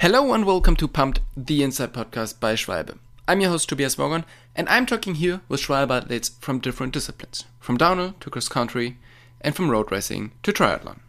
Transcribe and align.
Hello 0.00 0.32
and 0.32 0.44
welcome 0.44 0.76
to 0.76 0.86
Pumped, 0.86 1.18
the 1.36 1.60
Inside 1.60 1.92
Podcast 1.92 2.38
by 2.38 2.54
Schwalbe. 2.54 2.96
I'm 3.26 3.40
your 3.40 3.50
host 3.50 3.68
Tobias 3.68 3.98
Morgan, 3.98 4.24
and 4.54 4.68
I'm 4.68 4.86
talking 4.86 5.16
here 5.16 5.40
with 5.48 5.60
Schwalbe 5.60 5.90
athletes 5.90 6.30
from 6.38 6.60
different 6.60 6.92
disciplines, 6.92 7.46
from 7.58 7.76
downhill 7.76 8.14
to 8.20 8.30
cross 8.30 8.46
country, 8.46 8.96
and 9.40 9.56
from 9.56 9.72
road 9.72 9.90
racing 9.90 10.30
to 10.44 10.52
triathlon. 10.52 11.00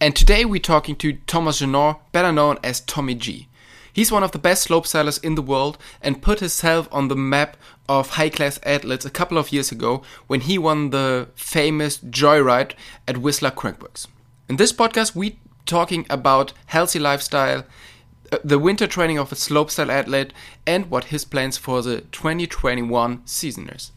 And 0.00 0.16
today 0.16 0.46
we're 0.46 0.62
talking 0.62 0.96
to 0.96 1.18
Thomas 1.26 1.60
Genon, 1.60 1.98
better 2.10 2.32
known 2.32 2.56
as 2.64 2.80
Tommy 2.80 3.14
G. 3.16 3.48
He's 3.92 4.10
one 4.10 4.22
of 4.22 4.32
the 4.32 4.38
best 4.38 4.62
slope 4.62 4.86
slopestylers 4.86 5.22
in 5.22 5.34
the 5.34 5.42
world 5.42 5.76
and 6.00 6.22
put 6.22 6.40
himself 6.40 6.88
on 6.90 7.08
the 7.08 7.16
map 7.16 7.58
of 7.86 8.10
high 8.10 8.30
class 8.30 8.58
athletes 8.62 9.04
a 9.04 9.10
couple 9.10 9.36
of 9.36 9.52
years 9.52 9.70
ago 9.70 10.02
when 10.26 10.40
he 10.40 10.56
won 10.56 10.88
the 10.88 11.28
famous 11.34 11.98
Joyride 11.98 12.72
at 13.06 13.18
Whistler 13.18 13.50
Crankworx. 13.50 14.06
In 14.48 14.56
this 14.56 14.72
podcast, 14.72 15.14
we 15.14 15.38
talking 15.66 16.06
about 16.10 16.52
healthy 16.66 16.98
lifestyle, 16.98 17.64
uh, 18.32 18.38
the 18.44 18.58
winter 18.58 18.86
training 18.86 19.18
of 19.18 19.32
a 19.32 19.34
slopestyle 19.34 19.90
athlete, 19.90 20.32
and 20.66 20.90
what 20.90 21.04
his 21.04 21.24
plans 21.24 21.56
for 21.56 21.82
the 21.82 22.00
2021 22.12 23.22
season 23.26 23.68
is. 23.68 23.92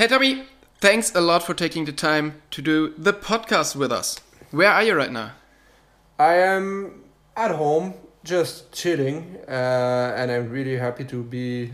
Hey 0.00 0.06
Tommy, 0.06 0.46
Thanks 0.80 1.14
a 1.14 1.20
lot 1.20 1.42
for 1.42 1.52
taking 1.52 1.84
the 1.84 1.92
time 1.92 2.40
to 2.52 2.62
do 2.62 2.94
the 2.96 3.12
podcast 3.12 3.76
with 3.76 3.92
us. 3.92 4.18
Where 4.50 4.70
are 4.70 4.82
you 4.82 4.94
right 4.94 5.12
now? 5.12 5.32
I 6.18 6.36
am 6.36 7.04
at 7.36 7.50
home, 7.50 7.92
just 8.24 8.72
chilling, 8.72 9.36
uh, 9.46 10.14
and 10.16 10.30
I'm 10.30 10.48
really 10.48 10.78
happy 10.78 11.04
to 11.04 11.22
be 11.22 11.70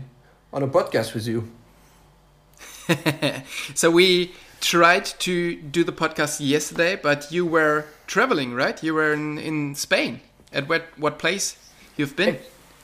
on 0.51 0.61
a 0.61 0.67
podcast 0.67 1.13
with 1.13 1.25
you. 1.25 1.49
so 3.75 3.89
we 3.89 4.33
tried 4.59 5.05
to 5.19 5.55
do 5.55 5.85
the 5.85 5.93
podcast 5.93 6.45
yesterday, 6.45 6.97
but 6.97 7.31
you 7.31 7.45
were 7.45 7.85
traveling, 8.07 8.53
right? 8.53 8.83
You 8.83 8.93
were 8.93 9.13
in, 9.13 9.37
in 9.37 9.75
Spain. 9.75 10.19
At 10.51 10.67
what 10.67 10.83
what 10.97 11.17
place 11.17 11.55
you've 11.95 12.17
been? 12.17 12.39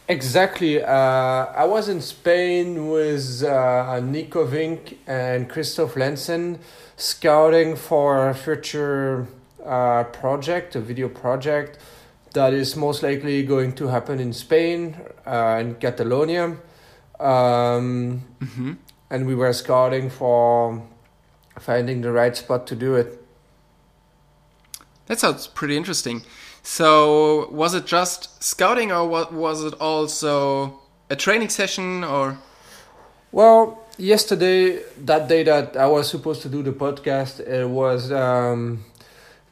Exactly. 0.07 0.83
Uh, 0.83 0.89
I 0.89 1.65
was 1.65 1.87
in 1.87 2.01
Spain 2.01 2.89
with 2.89 3.41
uh, 3.43 4.01
Nico 4.01 4.45
Vink 4.45 4.97
and 5.07 5.49
Christoph 5.49 5.93
Lenzen 5.95 6.59
scouting 6.97 7.77
for 7.77 8.29
a 8.29 8.33
future 8.33 9.27
uh, 9.65 10.03
project, 10.05 10.75
a 10.75 10.81
video 10.81 11.07
project 11.07 11.77
that 12.33 12.53
is 12.53 12.75
most 12.75 13.01
likely 13.01 13.43
going 13.43 13.73
to 13.73 13.87
happen 13.87 14.19
in 14.19 14.33
Spain, 14.33 14.97
uh, 15.25 15.57
in 15.61 15.75
Catalonia. 15.75 16.57
Um, 17.19 18.23
mm-hmm. 18.41 18.73
And 19.09 19.25
we 19.25 19.35
were 19.35 19.53
scouting 19.53 20.09
for 20.09 20.83
finding 21.59 22.01
the 22.01 22.11
right 22.11 22.35
spot 22.35 22.67
to 22.67 22.75
do 22.75 22.95
it. 22.95 23.23
That 25.05 25.19
sounds 25.19 25.47
pretty 25.47 25.77
interesting. 25.77 26.23
So 26.63 27.49
was 27.51 27.73
it 27.73 27.85
just 27.85 28.41
scouting, 28.41 28.91
or 28.91 29.05
was 29.05 29.65
it 29.65 29.73
also 29.81 30.79
a 31.09 31.15
training 31.15 31.49
session, 31.49 32.03
or? 32.05 32.37
Well, 33.33 33.83
yesterday, 33.97 34.81
that 35.03 35.27
day 35.27 35.43
that 35.43 35.75
I 35.75 35.87
was 35.87 36.09
supposed 36.09 36.41
to 36.43 36.49
do 36.49 36.63
the 36.63 36.71
podcast, 36.71 37.41
it 37.41 37.67
was 37.67 38.11
um, 38.13 38.85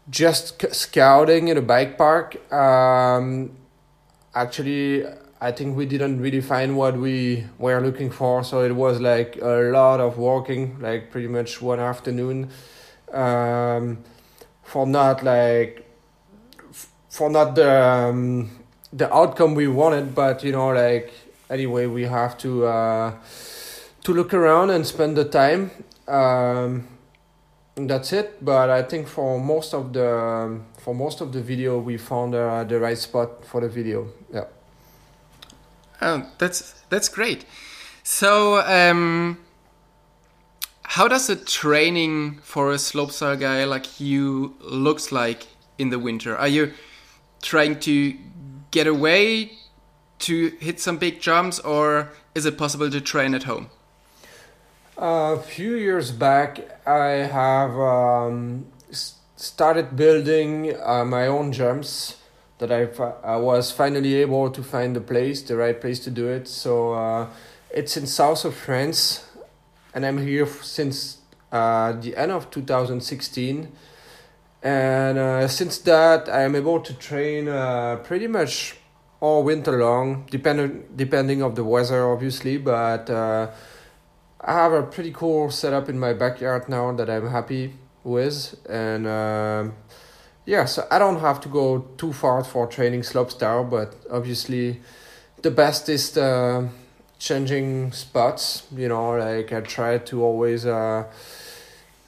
just 0.10 0.74
scouting 0.74 1.50
in 1.50 1.58
a 1.58 1.62
bike 1.62 1.98
park. 1.98 2.38
Um, 2.52 3.58
actually, 4.34 5.06
I 5.42 5.52
think 5.52 5.76
we 5.76 5.86
didn't 5.86 6.22
really 6.22 6.42
find 6.42 6.78
what 6.78 6.98
we 6.98 7.46
were 7.58 7.82
looking 7.82 8.10
for, 8.10 8.44
so 8.46 8.64
it 8.64 8.72
was 8.74 9.02
like 9.02 9.38
a 9.42 9.70
lot 9.74 10.00
of 10.00 10.18
walking, 10.18 10.80
like 10.80 11.12
pretty 11.12 11.28
much 11.28 11.62
one 11.62 11.80
afternoon, 11.80 12.52
um, 13.12 14.04
for 14.64 14.88
not 14.88 15.24
like 15.24 15.91
for 17.12 17.30
not 17.30 17.56
the 17.56 17.70
um, 17.70 18.50
the 18.94 19.14
outcome 19.14 19.54
we 19.54 19.68
wanted, 19.68 20.16
but 20.16 20.44
you 20.44 20.54
know, 20.54 20.70
like 20.70 21.12
anyway, 21.50 21.86
we 21.86 22.04
have 22.04 22.38
to 22.40 22.66
uh, 22.66 23.14
to 24.04 24.14
look 24.14 24.34
around 24.34 24.70
and 24.72 24.88
spend 24.88 25.18
the 25.18 25.26
time. 25.26 25.72
Um, 26.08 26.88
that's 27.76 28.14
it. 28.14 28.44
But 28.44 28.70
I 28.70 28.82
think 28.82 29.08
for 29.08 29.40
most 29.40 29.74
of 29.74 29.92
the 29.92 30.62
for 30.78 30.96
most 30.96 31.20
of 31.20 31.34
the 31.34 31.42
video, 31.42 31.80
we 31.80 31.98
found 31.98 32.34
uh, 32.34 32.64
the 32.64 32.80
right 32.80 32.98
spot 32.98 33.46
for 33.46 33.60
the 33.60 33.68
video. 33.68 34.08
Yeah. 34.34 34.46
Oh, 36.02 36.26
that's 36.38 36.82
that's 36.90 37.10
great. 37.10 37.46
So, 38.04 38.62
um, 38.62 39.38
how 40.84 41.08
does 41.10 41.28
the 41.28 41.36
training 41.36 42.40
for 42.42 42.72
a 42.72 42.78
slopestyle 42.78 43.40
guy 43.40 43.66
like 43.66 44.00
you 44.00 44.56
looks 44.62 45.12
like 45.12 45.48
in 45.78 45.90
the 45.90 46.00
winter? 46.00 46.36
Are 46.38 46.48
you 46.48 46.72
trying 47.42 47.80
to 47.82 48.16
get 48.72 48.88
away 48.88 49.52
to 50.20 50.50
hit 50.60 50.80
some 50.80 50.98
big 50.98 51.20
jumps, 51.20 51.60
or 51.60 52.10
is 52.36 52.46
it 52.46 52.58
possible 52.58 52.90
to 52.90 53.02
train 53.02 53.34
at 53.34 53.44
home? 53.44 53.70
A 54.98 55.38
few 55.40 55.76
years 55.76 56.12
back, 56.12 56.60
I 56.88 57.26
have 57.26 57.72
um, 57.78 58.68
started 59.36 59.96
building 59.96 60.76
uh, 60.80 61.04
my 61.04 61.26
own 61.26 61.52
jumps 61.52 62.18
that 62.60 62.72
I, 62.72 62.84
I 63.24 63.38
was 63.38 63.72
finally 63.72 64.14
able 64.16 64.52
to 64.52 64.62
find 64.62 64.96
the 64.96 65.02
place, 65.02 65.42
the 65.42 65.58
right 65.58 65.80
place 65.82 66.00
to 66.02 66.12
do 66.12 66.28
it. 66.28 66.48
So 66.48 66.94
uh, 66.94 67.28
it's 67.72 67.98
in 67.98 68.06
south 68.06 68.46
of 68.46 68.54
France, 68.54 69.26
and 69.96 70.06
I'm 70.06 70.20
here 70.20 70.46
since 70.46 71.18
uh, 71.52 71.94
the 71.94 72.16
end 72.16 72.32
of 72.32 72.52
2016 72.52 73.72
and 74.64 75.18
uh, 75.18 75.48
since 75.48 75.80
that 75.80 76.30
I 76.30 76.44
am 76.44 76.56
able 76.56 76.80
to 76.82 76.94
train 76.94 77.48
uh, 77.48 77.98
pretty 78.04 78.28
much 78.28 78.76
all 79.20 79.44
winter 79.44 79.78
long, 79.78 80.26
depending 80.30 80.86
depending 80.96 81.42
of 81.42 81.56
the 81.56 81.64
weather, 81.64 82.10
obviously. 82.12 82.58
But 82.58 83.10
uh, 83.10 83.52
I 84.42 84.54
have 84.54 84.74
a 84.74 84.84
pretty 84.84 85.12
cool 85.12 85.52
setup 85.52 85.90
in 85.90 86.00
my 86.00 86.14
backyard 86.14 86.70
now 86.70 86.92
that 86.94 87.10
I'm 87.10 87.30
happy 87.30 87.74
with, 88.04 88.56
and 88.70 89.08
um, 89.08 89.74
yeah, 90.46 90.66
so 90.66 90.88
I 90.92 91.00
don't 91.00 91.20
have 91.20 91.40
to 91.42 91.50
go 91.50 91.80
too 91.98 92.14
far 92.14 92.44
for 92.44 92.68
training 92.68 93.02
slopestyle, 93.02 93.70
but 93.70 93.96
obviously 94.12 94.82
the 95.42 95.52
best 95.52 95.90
is 95.90 96.12
the 96.12 96.70
changing 97.20 97.92
spots. 97.92 98.64
You 98.76 98.90
know, 98.90 99.12
like 99.12 99.54
I 99.54 99.62
try 99.62 100.00
to 100.00 100.24
always 100.24 100.66
uh, 100.66 101.06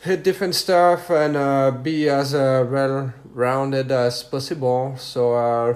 hit 0.03 0.21
different 0.21 0.53
stuff 0.53 1.09
and 1.09 1.37
uh, 1.37 1.71
be 1.71 2.09
as 2.09 2.33
uh, 2.33 2.67
well 2.69 3.13
rounded 3.33 3.89
as 3.91 4.21
possible. 4.21 4.95
So 4.97 5.33
uh, 5.33 5.75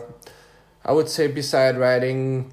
I 0.83 0.91
would 0.91 1.07
say 1.07 1.27
beside 1.27 1.77
riding 1.77 2.51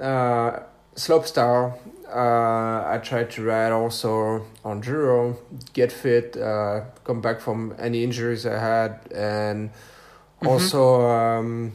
uh, 0.00 0.60
slopestyle, 0.94 1.78
uh, 2.08 2.88
I 2.88 3.00
try 3.02 3.24
to 3.24 3.42
ride 3.42 3.72
also 3.72 4.44
on 4.64 4.82
enduro, 4.82 5.36
get 5.72 5.90
fit, 5.90 6.36
uh, 6.36 6.82
come 7.04 7.20
back 7.22 7.40
from 7.40 7.74
any 7.78 8.04
injuries 8.04 8.46
I 8.46 8.58
had, 8.58 9.00
and 9.14 9.70
mm-hmm. 9.70 10.46
also. 10.46 11.08
Um, 11.08 11.72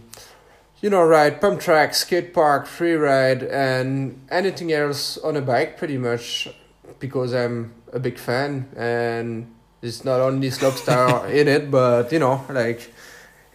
you 0.81 0.89
know, 0.89 1.03
ride 1.03 1.39
pump 1.39 1.59
track, 1.59 1.94
skate 1.94 2.33
park, 2.33 2.66
free 2.66 2.94
ride, 2.94 3.44
and 3.44 4.19
anything 4.31 4.72
else 4.73 5.16
on 5.19 5.38
a 5.38 5.41
bike, 5.41 5.78
pretty 5.78 5.95
much, 5.95 6.50
because 6.97 7.33
I'm 7.33 7.72
a 7.91 8.00
big 8.00 8.18
fan, 8.18 8.69
and 8.75 9.53
it's 9.81 10.06
not 10.06 10.19
only 10.19 10.50
slopestyle 10.50 11.29
in 11.40 11.47
it, 11.47 11.72
but 11.72 12.12
you 12.12 12.19
know, 12.19 12.46
like 12.50 12.94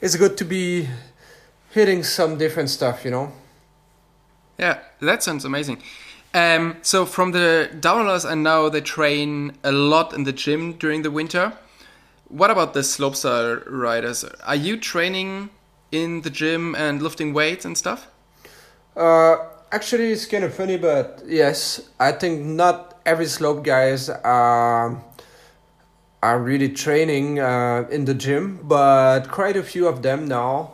it's 0.00 0.16
good 0.16 0.36
to 0.38 0.44
be 0.44 0.88
hitting 1.70 2.02
some 2.02 2.38
different 2.38 2.70
stuff, 2.70 3.04
you 3.04 3.10
know. 3.10 3.32
Yeah, 4.58 4.78
that 5.00 5.22
sounds 5.22 5.44
amazing. 5.44 5.82
Um, 6.32 6.76
so 6.82 7.06
from 7.06 7.32
the 7.32 7.70
downhillers, 7.80 8.28
I 8.28 8.34
know 8.34 8.68
they 8.68 8.80
train 8.80 9.56
a 9.64 9.72
lot 9.72 10.12
in 10.12 10.24
the 10.24 10.32
gym 10.32 10.74
during 10.74 11.02
the 11.02 11.10
winter. 11.10 11.52
What 12.28 12.50
about 12.50 12.74
the 12.74 12.80
slopestyle 12.80 13.62
riders? 13.66 14.24
Are 14.44 14.56
you 14.56 14.76
training 14.76 15.50
in 15.92 16.22
the 16.22 16.30
gym 16.30 16.74
and 16.74 17.00
lifting 17.00 17.32
weights 17.32 17.64
and 17.64 17.76
stuff? 17.76 18.08
Uh, 18.96 19.36
actually, 19.70 20.12
it's 20.12 20.26
kind 20.26 20.44
of 20.44 20.54
funny, 20.54 20.76
but 20.76 21.22
yes, 21.26 21.88
I 22.00 22.12
think 22.12 22.44
not 22.44 22.95
every 23.06 23.26
slope 23.26 23.64
guys 23.64 24.10
are 24.10 25.00
are 26.22 26.40
really 26.40 26.68
training 26.68 27.38
uh, 27.38 27.86
in 27.90 28.04
the 28.04 28.14
gym, 28.14 28.58
but 28.64 29.28
quite 29.30 29.56
a 29.56 29.62
few 29.62 29.86
of 29.86 30.02
them 30.02 30.26
now. 30.26 30.72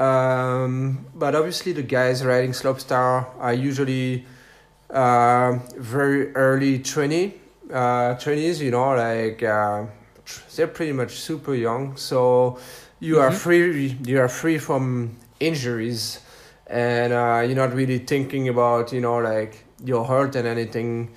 Um, 0.00 1.06
but 1.14 1.34
obviously, 1.34 1.72
the 1.72 1.82
guys 1.82 2.24
riding 2.24 2.52
slopestyle 2.52 3.26
are 3.38 3.54
usually 3.54 4.26
uh, 4.90 5.58
very 5.76 6.34
early 6.34 6.80
trainee 6.80 7.34
uh, 7.72 8.14
trainees. 8.14 8.60
You 8.60 8.72
know, 8.72 8.94
like 8.96 9.42
uh, 9.42 9.86
they're 10.56 10.66
pretty 10.66 10.92
much 10.92 11.12
super 11.12 11.54
young. 11.54 11.96
So 11.96 12.58
you 12.98 13.16
mm-hmm. 13.16 13.22
are 13.22 13.32
free. 13.32 13.96
You 14.04 14.20
are 14.20 14.28
free 14.28 14.58
from 14.58 15.16
injuries, 15.38 16.20
and 16.66 17.12
uh, 17.12 17.44
you're 17.46 17.56
not 17.56 17.74
really 17.74 17.98
thinking 17.98 18.48
about 18.48 18.92
you 18.92 19.00
know 19.00 19.18
like 19.18 19.64
your 19.84 20.04
hurt 20.04 20.34
and 20.34 20.48
anything 20.48 21.10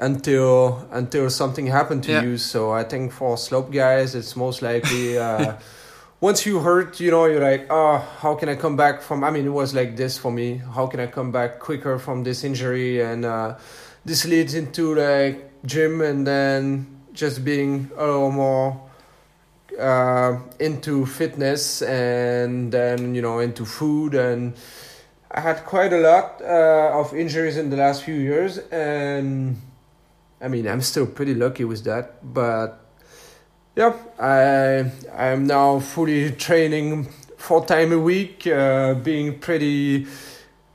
until 0.00 0.86
until 0.90 1.30
something 1.30 1.66
happened 1.66 2.04
to 2.04 2.12
yeah. 2.12 2.22
you. 2.22 2.38
So 2.38 2.70
I 2.70 2.84
think 2.84 3.12
for 3.12 3.36
slope 3.36 3.72
guys, 3.72 4.14
it's 4.14 4.36
most 4.36 4.62
likely. 4.62 5.18
Uh, 5.18 5.56
once 6.20 6.44
you 6.44 6.58
hurt, 6.58 6.98
you 7.00 7.10
know, 7.10 7.26
you're 7.26 7.40
like, 7.40 7.66
oh, 7.70 7.98
how 8.20 8.34
can 8.34 8.48
I 8.48 8.56
come 8.56 8.76
back 8.76 9.02
from? 9.02 9.22
I 9.22 9.30
mean, 9.30 9.46
it 9.46 9.52
was 9.52 9.74
like 9.74 9.96
this 9.96 10.18
for 10.18 10.32
me. 10.32 10.56
How 10.74 10.86
can 10.86 11.00
I 11.00 11.06
come 11.06 11.30
back 11.30 11.60
quicker 11.60 11.98
from 11.98 12.24
this 12.24 12.44
injury? 12.44 13.00
And 13.00 13.24
uh, 13.24 13.56
this 14.04 14.24
leads 14.24 14.54
into 14.54 14.94
like 14.94 15.64
gym 15.64 16.00
and 16.00 16.26
then 16.26 16.86
just 17.12 17.44
being 17.44 17.90
a 17.96 18.04
little 18.04 18.30
more 18.30 18.80
uh, 19.78 20.38
into 20.58 21.06
fitness 21.06 21.82
and 21.82 22.72
then 22.72 23.14
you 23.14 23.22
know 23.22 23.38
into 23.38 23.64
food 23.64 24.14
and 24.14 24.54
I 25.30 25.40
had 25.40 25.64
quite 25.66 25.92
a 25.92 25.98
lot 25.98 26.40
uh, 26.40 26.98
of 26.98 27.14
injuries 27.14 27.58
in 27.58 27.68
the 27.68 27.76
last 27.76 28.02
few 28.02 28.14
years 28.14 28.58
and 28.72 29.60
I 30.40 30.48
mean 30.48 30.66
I'm 30.66 30.80
still 30.80 31.06
pretty 31.06 31.34
lucky 31.34 31.64
with 31.64 31.84
that 31.84 32.32
but 32.32 32.80
yeah 33.76 33.92
I 34.18 34.90
I'm 35.14 35.46
now 35.46 35.80
fully 35.80 36.30
training 36.32 37.08
four 37.36 37.66
time 37.66 37.92
a 37.92 37.98
week 37.98 38.46
uh, 38.46 38.94
being 38.94 39.38
pretty 39.38 40.06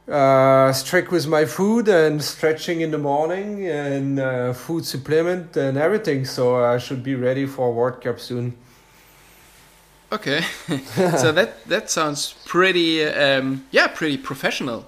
uh, 0.08 0.72
strict 0.72 1.12
with 1.12 1.26
my 1.28 1.46
food 1.46 1.88
and 1.88 2.24
stretching 2.24 2.82
in 2.82 2.92
the 2.92 3.00
morning 3.00 3.68
and 3.68 4.20
uh, 4.20 4.54
food 4.54 4.86
supplement 4.86 5.58
and 5.58 5.80
everything 5.80 6.26
so 6.26 6.64
I 6.64 6.78
should 6.78 7.02
be 7.02 7.16
ready 7.16 7.48
for 7.48 7.74
World 7.74 8.02
Cup 8.02 8.20
soon 8.20 8.56
Okay, 10.14 10.42
so 11.18 11.32
that 11.32 11.66
that 11.66 11.90
sounds 11.90 12.36
pretty, 12.46 13.04
um, 13.04 13.66
yeah, 13.72 13.88
pretty 13.88 14.18
professional. 14.18 14.86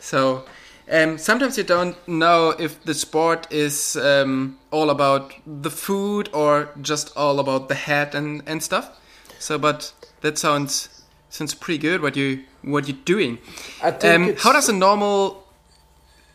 So 0.00 0.44
um, 0.90 1.18
sometimes 1.18 1.58
you 1.58 1.64
don't 1.64 1.96
know 2.08 2.54
if 2.58 2.82
the 2.84 2.94
sport 2.94 3.46
is 3.52 3.94
um, 3.96 4.58
all 4.70 4.88
about 4.88 5.34
the 5.46 5.70
food 5.70 6.30
or 6.32 6.70
just 6.80 7.14
all 7.14 7.40
about 7.40 7.68
the 7.68 7.74
head 7.74 8.14
and, 8.14 8.42
and 8.46 8.62
stuff. 8.62 8.90
So, 9.38 9.58
but 9.58 9.92
that 10.22 10.38
sounds 10.38 11.02
sounds 11.28 11.54
pretty 11.54 11.78
good. 11.78 12.00
What 12.00 12.16
you 12.16 12.44
what 12.62 12.88
you're 12.88 13.04
doing? 13.04 13.38
Um, 13.82 14.34
how 14.36 14.52
does 14.54 14.70
a 14.70 14.72
normal? 14.72 15.44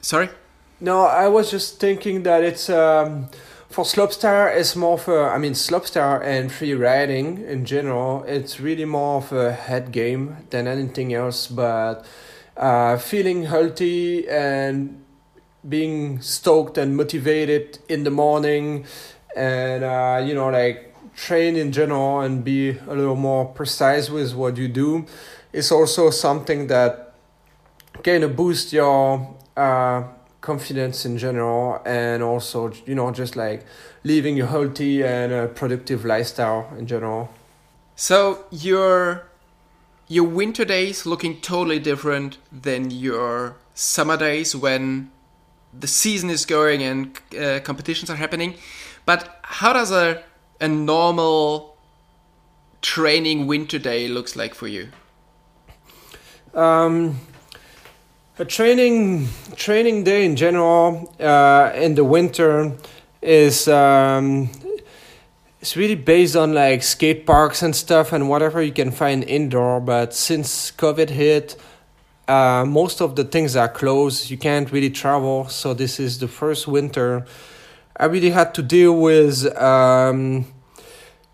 Sorry. 0.02 0.30
No, 0.80 1.02
I 1.06 1.28
was 1.28 1.50
just 1.50 1.80
thinking 1.80 2.24
that 2.24 2.44
it's 2.44 2.70
um, 2.70 3.30
for 3.70 3.84
slopestyle 3.84 4.56
it's 4.56 4.76
more 4.76 4.98
for 4.98 5.30
i 5.30 5.38
mean 5.38 5.54
slopestyle 5.54 6.20
and 6.24 6.52
free 6.52 6.74
riding 6.74 7.38
in 7.46 7.66
general 7.66 8.24
it's 8.24 8.60
really 8.60 8.86
more 8.86 9.18
of 9.18 9.32
a 9.32 9.54
head 9.54 9.92
game 9.92 10.38
than 10.50 10.68
anything 10.68 11.14
else 11.14 11.46
but 11.46 12.04
uh, 12.58 12.98
feeling 12.98 13.44
healthy 13.44 14.28
and 14.28 15.02
being 15.68 16.20
stoked 16.22 16.78
and 16.78 16.98
motivated 16.98 17.78
in 17.88 18.04
the 18.04 18.10
morning 18.10 18.86
and 19.36 19.84
uh, 19.84 20.22
you 20.26 20.34
know 20.34 20.50
like 20.50 20.96
train 21.16 21.56
in 21.56 21.72
general 21.72 22.22
and 22.22 22.44
be 22.44 22.70
a 22.70 22.96
little 22.96 23.16
more 23.16 23.46
precise 23.46 24.10
with 24.10 24.34
what 24.34 24.58
you 24.58 24.68
do 24.68 25.06
is 25.54 25.72
also 25.72 26.10
something 26.10 26.68
that 26.68 27.14
kind 28.04 28.24
of 28.24 28.36
boost 28.36 28.74
your 28.74 29.36
uh, 29.56 30.04
confidence 30.42 31.06
in 31.06 31.18
general 31.18 31.82
and 31.86 32.24
also 32.24 32.72
you 32.86 32.96
know 32.96 33.12
just 33.12 33.36
like 33.36 33.66
living 34.04 34.40
a 34.40 34.46
healthy 34.46 35.04
and 35.04 35.32
a 35.32 35.48
productive 35.48 36.06
lifestyle 36.06 36.72
in 36.78 36.88
general. 36.88 37.30
So 37.96 38.46
your 38.50 39.24
your 40.08 40.24
winter 40.24 40.66
days 40.66 41.06
looking 41.06 41.42
totally 41.42 41.80
different 41.80 42.38
than 42.52 42.90
your 42.90 43.56
summer 43.74 44.18
days 44.18 44.56
when 44.56 45.12
the 45.78 45.88
season 45.88 46.30
is 46.30 46.46
going 46.46 46.82
and 46.82 47.20
uh, 47.40 47.60
competitions 47.60 48.10
are 48.10 48.16
happening. 48.16 48.56
But 49.06 49.40
how 49.44 49.74
does 49.74 49.92
a 49.92 50.24
a 50.62 50.68
normal 50.68 51.78
training 52.82 53.48
winter 53.48 53.80
day 53.80 54.08
looks 54.08 54.36
like 54.36 54.56
for 54.56 54.68
you? 54.68 54.90
Um 56.54 57.20
a 58.40 58.46
training 58.46 59.28
training 59.58 60.06
day 60.06 60.26
in 60.26 60.38
general 60.38 61.14
uh, 61.20 61.72
in 61.76 61.96
the 61.96 62.06
winter 62.06 62.72
is 63.22 63.68
um, 63.68 64.50
it's 65.60 65.76
really 65.76 65.96
based 65.96 66.38
on 66.38 66.54
like 66.54 66.82
skate 66.82 67.26
parks 67.26 67.62
and 67.62 67.76
stuff 67.76 68.14
and 68.14 68.30
whatever 68.30 68.62
you 68.62 68.72
can 68.72 68.92
find 68.92 69.26
indoor. 69.26 69.82
But 69.82 70.14
since 70.14 70.72
COVID 70.72 71.10
hit, 71.10 71.58
uh, 72.30 72.64
most 72.66 73.02
of 73.02 73.18
the 73.18 73.26
things 73.26 73.58
are 73.58 73.68
closed. 73.68 74.30
You 74.30 74.38
can't 74.38 74.72
really 74.72 74.90
travel. 74.90 75.50
So 75.50 75.74
this 75.74 76.00
is 76.00 76.20
the 76.20 76.30
first 76.30 76.66
winter 76.66 77.26
I 77.98 78.06
really 78.06 78.30
had 78.30 78.54
to 78.54 78.62
deal 78.62 78.98
with, 78.98 79.46
um, 79.58 80.46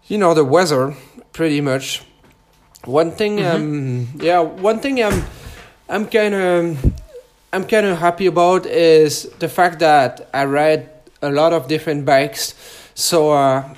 you 0.08 0.18
know, 0.18 0.34
the 0.34 0.44
weather 0.44 0.96
pretty 1.31 1.62
much. 1.62 2.01
One 2.86 3.12
thing, 3.12 3.38
mm-hmm. 3.38 4.16
um, 4.16 4.22
yeah, 4.22 4.40
one 4.40 4.80
thing 4.80 5.04
I'm 5.04 5.24
I'm 5.88 6.08
kind 6.08 6.34
of 6.34 6.94
I'm 7.54 7.66
kind 7.68 7.86
of 7.86 8.00
happy 8.00 8.26
about 8.26 8.66
is 8.66 9.30
the 9.38 9.48
fact 9.48 9.80
that 9.80 10.28
I 10.34 10.46
ride 10.46 10.90
a 11.22 11.30
lot 11.30 11.54
of 11.54 11.68
different 11.68 12.06
bikes. 12.06 12.56
So 12.96 13.32
uh, 13.32 13.72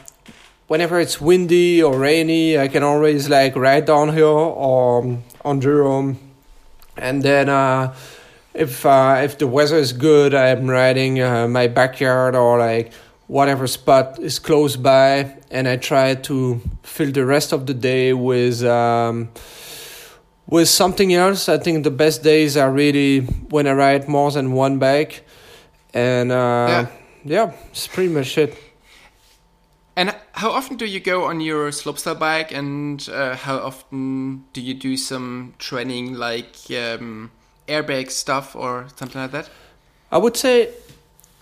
whenever 0.68 1.02
it's 1.02 1.20
windy 1.20 1.84
or 1.84 2.00
rainy, 2.00 2.58
I 2.58 2.70
can 2.70 2.82
always 2.82 3.30
like 3.30 3.58
ride 3.58 3.86
downhill 3.86 4.54
or 4.56 5.04
um, 5.04 5.24
enduro. 5.44 6.16
And 6.96 7.24
then 7.24 7.50
uh, 7.50 7.94
if 8.54 8.86
uh, 8.86 9.20
if 9.22 9.38
the 9.38 9.48
weather 9.48 9.76
is 9.76 9.92
good, 9.92 10.34
I'm 10.34 10.70
riding 10.70 11.22
uh, 11.22 11.50
my 11.50 11.68
backyard 11.68 12.36
or 12.36 12.58
like 12.58 12.94
whatever 13.28 13.68
spot 13.68 14.18
is 14.20 14.40
close 14.40 14.78
by, 14.78 15.36
and 15.52 15.68
I 15.68 15.76
try 15.76 16.16
to 16.16 16.62
fill 16.84 17.12
the 17.12 17.26
rest 17.26 17.52
of 17.52 17.66
the 17.66 17.74
day 17.74 18.14
with. 18.14 18.64
Um, 18.64 19.28
with 20.48 20.70
something 20.70 21.14
else, 21.14 21.50
I 21.50 21.58
think 21.58 21.84
the 21.84 21.92
best 21.92 22.24
days 22.24 22.56
are 22.58 22.72
really 22.72 23.22
when 23.50 23.68
I 23.68 23.74
ride 23.74 24.08
more 24.08 24.32
than 24.32 24.54
one 24.54 24.80
bike, 24.80 25.26
and 25.94 26.32
uh, 26.32 26.68
yeah. 26.68 26.88
yeah, 27.26 27.52
it's 27.70 27.88
pretty 27.88 28.14
much 28.14 28.38
it. 28.38 28.58
And 29.96 30.16
how 30.34 30.52
often 30.52 30.78
do 30.78 30.86
you 30.86 31.00
go 31.00 31.26
on 31.26 31.42
your 31.42 31.72
slopestyle 31.72 32.20
bike, 32.20 32.52
and 32.52 33.08
uh, 33.10 33.36
how 33.36 33.58
often 33.58 34.46
do 34.54 34.62
you 34.62 34.74
do 34.74 34.96
some 34.96 35.54
training 35.58 36.14
like 36.14 36.56
um, 36.70 37.32
airbag 37.68 38.12
stuff 38.12 38.56
or 38.56 38.88
something 38.96 39.22
like 39.22 39.32
that? 39.32 39.50
I 40.12 40.18
would 40.18 40.38
say 40.38 40.70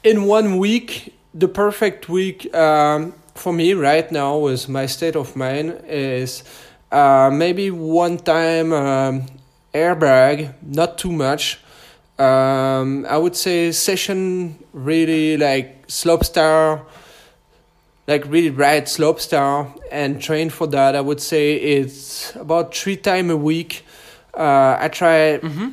in 0.04 0.26
one 0.26 0.58
week, 0.58 1.14
the 1.34 1.48
perfect 1.48 2.10
week 2.10 2.54
um, 2.56 3.14
for 3.36 3.52
me 3.54 3.74
right 3.74 4.10
now 4.12 4.38
with 4.38 4.70
my 4.70 4.86
state 4.86 5.16
of 5.16 5.36
mind 5.36 5.84
is 5.88 6.44
uh, 6.96 7.30
maybe 7.30 7.70
one 7.72 8.18
time 8.18 8.72
um, 8.72 9.26
airbag, 9.74 10.54
not 10.64 10.98
too 10.98 11.12
much. 11.12 11.60
Um, 12.18 13.06
I 13.10 13.18
would 13.18 13.36
say 13.36 13.74
session 13.74 14.58
really 14.72 15.36
like 15.36 15.88
slopestyle, 15.88 16.86
like 18.08 18.24
really 18.28 18.50
ride 18.50 18.86
slopestyle 18.86 19.78
and 19.92 20.22
train 20.22 20.50
for 20.50 20.68
that. 20.68 20.96
I 20.96 21.02
would 21.02 21.20
say 21.20 21.56
it's 21.56 22.34
about 22.38 22.74
three 22.74 22.96
time 22.96 23.30
a 23.30 23.36
week. 23.36 23.86
Uh, 24.34 24.78
I 24.80 24.88
try 24.88 25.40
mm-hmm. 25.40 25.72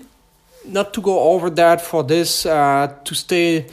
not 0.67 0.93
to 0.95 1.01
go 1.01 1.21
over 1.21 1.51
that 1.51 1.81
for 1.81 2.03
this 2.03 2.47
uh, 2.47 2.93
to 3.05 3.15
stay 3.15 3.67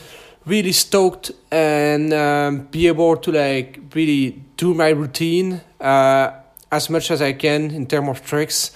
really 0.46 0.72
stoked 0.72 1.32
and 1.50 2.14
um, 2.14 2.68
be 2.70 2.86
able 2.86 3.18
to 3.18 3.32
like 3.32 3.80
really 3.96 4.44
do 4.56 4.76
my 4.76 4.90
routine. 4.90 5.62
Uh, 5.82 6.32
as 6.72 6.90
much 6.90 7.12
as 7.12 7.22
I 7.22 7.34
can 7.34 7.72
in 7.72 7.86
terms 7.86 8.10
of 8.10 8.26
tricks. 8.26 8.72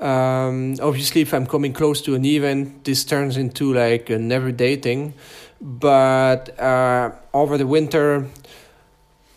Um, 0.00 0.76
obviously, 0.82 1.20
if 1.20 1.32
I'm 1.32 1.46
coming 1.46 1.72
close 1.72 2.02
to 2.02 2.14
an 2.14 2.24
event, 2.24 2.84
this 2.84 3.04
turns 3.04 3.36
into 3.36 3.72
like 3.72 4.10
an 4.10 4.32
everyday 4.32 4.76
thing. 4.76 5.14
But 5.60 6.58
uh, 6.58 7.12
over 7.32 7.56
the 7.56 7.66
winter, 7.66 8.26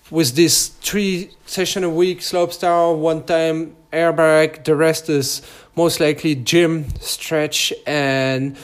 with 0.10 0.36
this 0.36 0.68
three 0.68 1.32
session 1.46 1.84
a 1.84 1.90
week 1.90 2.20
slopestyle, 2.20 2.98
one 2.98 3.24
time 3.24 3.76
airbag, 3.94 4.64
the 4.64 4.76
rest 4.76 5.10
is 5.10 5.42
most 5.76 6.00
likely 6.00 6.36
gym, 6.36 6.90
stretch, 7.00 7.74
and 7.86 8.58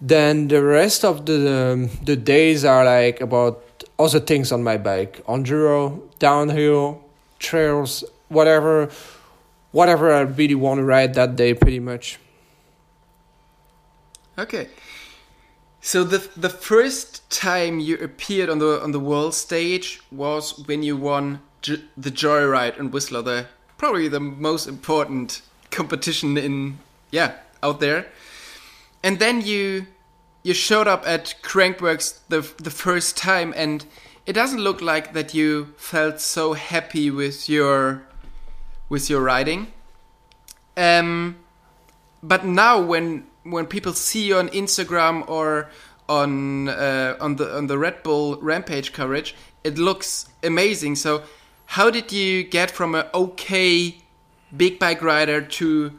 then 0.00 0.48
the 0.48 0.62
rest 0.62 1.04
of 1.04 1.26
the 1.26 1.72
um, 1.72 1.90
the 2.04 2.16
days 2.16 2.64
are 2.64 2.84
like 2.84 3.20
about 3.20 3.84
other 3.98 4.20
things 4.20 4.52
on 4.52 4.62
my 4.62 4.76
bike: 4.76 5.24
enduro, 5.26 6.02
downhill, 6.18 7.02
trails, 7.38 8.04
whatever 8.32 8.90
whatever 9.72 10.12
I 10.12 10.20
really 10.20 10.54
want 10.54 10.78
to 10.78 10.84
ride 10.84 11.14
that 11.14 11.36
day, 11.36 11.54
pretty 11.54 11.80
much. 11.80 12.18
Okay. 14.38 14.68
So 15.80 16.04
the 16.04 16.28
the 16.36 16.48
first 16.48 17.28
time 17.30 17.80
you 17.80 17.98
appeared 17.98 18.48
on 18.48 18.58
the 18.58 18.80
on 18.82 18.92
the 18.92 19.00
world 19.00 19.34
stage 19.34 20.00
was 20.12 20.58
when 20.66 20.82
you 20.82 20.96
won 20.96 21.40
J 21.60 21.78
the 21.96 22.10
Joyride 22.10 22.78
in 22.78 22.90
Whistler, 22.90 23.22
the 23.22 23.46
probably 23.78 24.08
the 24.08 24.20
most 24.20 24.68
important 24.68 25.42
competition 25.70 26.38
in 26.38 26.78
yeah 27.10 27.32
out 27.62 27.80
there. 27.80 28.06
And 29.02 29.18
then 29.18 29.40
you 29.40 29.86
you 30.44 30.54
showed 30.54 30.86
up 30.86 31.02
at 31.04 31.34
Crankworx 31.42 32.20
the 32.28 32.40
the 32.62 32.70
first 32.70 33.16
time, 33.16 33.52
and 33.56 33.84
it 34.24 34.34
doesn't 34.34 34.60
look 34.60 34.80
like 34.80 35.14
that 35.14 35.34
you 35.34 35.74
felt 35.76 36.20
so 36.20 36.52
happy 36.52 37.10
with 37.10 37.48
your 37.48 38.02
with 38.92 39.08
your 39.08 39.22
riding. 39.22 39.72
Um, 40.76 41.36
but 42.22 42.44
now 42.44 42.78
when 42.78 43.26
when 43.42 43.66
people 43.66 43.94
see 43.94 44.24
you 44.28 44.36
on 44.36 44.48
Instagram 44.50 45.26
or 45.28 45.70
on 46.10 46.68
uh, 46.68 47.16
on 47.18 47.36
the 47.36 47.56
on 47.56 47.66
the 47.68 47.78
Red 47.78 48.02
Bull 48.02 48.36
Rampage 48.36 48.92
coverage, 48.92 49.34
it 49.64 49.78
looks 49.78 50.28
amazing. 50.42 50.96
So, 50.96 51.22
how 51.76 51.90
did 51.90 52.12
you 52.12 52.44
get 52.44 52.70
from 52.70 52.94
an 52.94 53.06
okay 53.14 53.96
big 54.54 54.78
bike 54.78 55.00
rider 55.00 55.40
to 55.40 55.98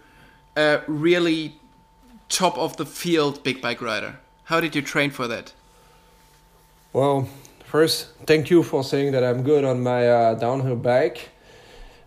a 0.55 0.81
really 0.87 1.55
top 2.29 2.57
of 2.59 2.77
the 2.77 2.85
field 2.85 3.43
big 3.43 3.59
bike 3.59 3.81
rider? 3.81 4.19
How 4.45 4.61
did 4.61 4.75
you 4.75 4.83
train 4.83 5.09
for 5.09 5.27
that? 5.27 5.53
Well, 6.93 7.27
first, 7.65 8.09
thank 8.27 8.51
you 8.51 8.61
for 8.61 8.83
saying 8.83 9.13
that 9.13 9.23
I'm 9.23 9.41
good 9.41 9.65
on 9.65 9.81
my 9.81 10.07
uh, 10.07 10.35
downhill 10.35 10.75
bike. 10.75 11.32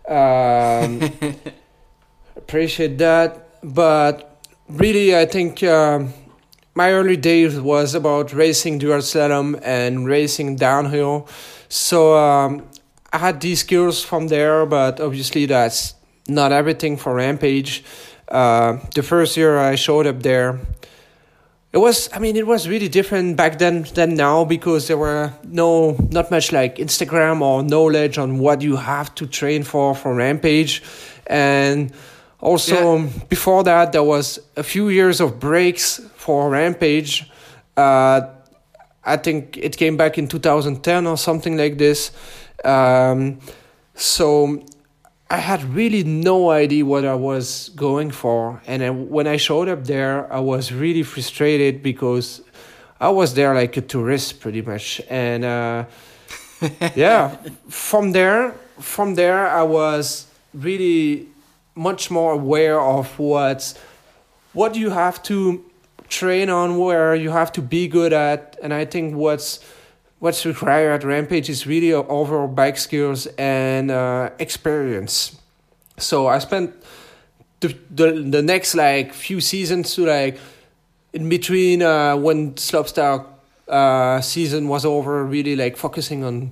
Um, 0.07 1.11
appreciate 2.35 2.97
that, 2.99 3.47
but 3.63 4.41
really, 4.69 5.15
I 5.15 5.25
think. 5.25 5.63
Um, 5.63 6.13
my 6.77 6.91
early 6.91 7.17
days 7.17 7.59
was 7.59 7.95
about 7.95 8.31
racing 8.33 8.77
dual 8.77 8.99
slalom 8.99 9.59
and 9.63 10.05
racing 10.05 10.57
downhill. 10.57 11.27
So 11.69 12.15
um, 12.15 12.67
I 13.11 13.17
had 13.17 13.41
these 13.41 13.61
skills 13.61 14.03
from 14.05 14.27
there, 14.27 14.63
but 14.67 14.99
obviously 14.99 15.47
that's 15.47 15.95
not 16.27 16.51
everything 16.51 16.95
for 16.95 17.15
Rampage. 17.15 17.83
Uh, 18.27 18.77
the 18.93 19.01
first 19.01 19.35
year 19.37 19.57
I 19.57 19.73
showed 19.73 20.05
up 20.05 20.21
there, 20.21 20.59
it 21.77 21.81
was 21.81 22.09
I 22.11 22.19
mean 22.19 22.35
it 22.35 22.47
was 22.47 22.67
really 22.67 22.89
different 22.89 23.37
back 23.37 23.59
then 23.59 23.85
than 23.93 24.15
now 24.15 24.45
because 24.45 24.87
there 24.87 24.97
were 24.97 25.31
no 25.43 25.95
not 26.09 26.31
much 26.31 26.51
like 26.51 26.77
Instagram 26.77 27.41
or 27.41 27.63
knowledge 27.63 28.17
on 28.17 28.39
what 28.39 28.61
you 28.61 28.75
have 28.77 29.13
to 29.15 29.27
train 29.27 29.63
for 29.63 29.93
for 29.95 30.15
Rampage, 30.15 30.81
and 31.27 31.91
also, 32.39 32.97
yeah. 32.97 33.09
before 33.29 33.63
that, 33.63 33.91
there 33.91 34.03
was 34.03 34.39
a 34.55 34.63
few 34.63 34.89
years 34.89 35.19
of 35.19 35.39
breaks 35.39 35.99
for 36.15 36.49
Rampage. 36.49 37.29
Uh, 37.75 38.21
I 39.03 39.17
think 39.17 39.57
it 39.57 39.77
came 39.77 39.97
back 39.97 40.17
in 40.17 40.27
2010 40.27 41.07
or 41.07 41.17
something 41.17 41.57
like 41.57 41.77
this. 41.77 42.11
Um, 42.63 43.39
so 43.95 44.63
I 45.29 45.37
had 45.37 45.63
really 45.63 46.03
no 46.03 46.51
idea 46.51 46.85
what 46.85 47.03
I 47.03 47.15
was 47.15 47.69
going 47.75 48.11
for. 48.11 48.61
And 48.65 48.81
I, 48.81 48.89
when 48.91 49.27
I 49.27 49.37
showed 49.37 49.67
up 49.67 49.85
there, 49.85 50.31
I 50.31 50.39
was 50.39 50.71
really 50.71 51.03
frustrated 51.03 51.83
because 51.83 52.41
I 52.99 53.09
was 53.09 53.33
there 53.33 53.53
like 53.53 53.75
a 53.75 53.81
tourist 53.81 54.39
pretty 54.39 54.61
much. 54.61 55.01
And 55.09 55.43
uh, 55.43 55.85
yeah, 56.95 57.35
from 57.67 58.13
there, 58.13 58.53
from 58.79 59.15
there, 59.15 59.47
I 59.49 59.63
was 59.63 60.27
really 60.53 61.27
much 61.75 62.09
more 62.09 62.33
aware 62.33 62.79
of 62.79 63.19
what 63.19 63.79
what 64.53 64.75
you 64.75 64.89
have 64.89 65.21
to 65.21 65.63
train 66.09 66.49
on, 66.49 66.77
where 66.79 67.13
you 67.13 67.29
have 67.29 67.51
to 67.51 67.61
be 67.61 67.87
good 67.87 68.11
at, 68.13 68.57
and 68.63 68.73
I 68.73 68.85
think 68.85 69.13
what's 69.13 69.59
what's 70.19 70.45
required 70.45 70.93
at 70.93 71.03
Rampage 71.03 71.49
is 71.49 71.67
really 71.67 71.93
overall 71.93 72.47
bike 72.47 72.77
skills 72.77 73.27
and 73.37 73.91
uh, 73.91 74.29
experience. 74.39 75.37
So 75.97 76.27
I 76.27 76.39
spent 76.39 76.75
the, 77.59 77.75
the 77.89 78.11
the 78.11 78.41
next 78.41 78.75
like 78.75 79.13
few 79.13 79.41
seasons 79.41 79.95
to 79.95 80.05
like 80.05 80.39
in 81.13 81.29
between 81.29 81.81
uh, 81.81 82.15
when 82.15 82.53
slopestyle 82.53 83.25
uh, 83.67 84.21
season 84.21 84.67
was 84.67 84.85
over, 84.85 85.23
really 85.25 85.55
like 85.55 85.77
focusing 85.77 86.23
on 86.23 86.51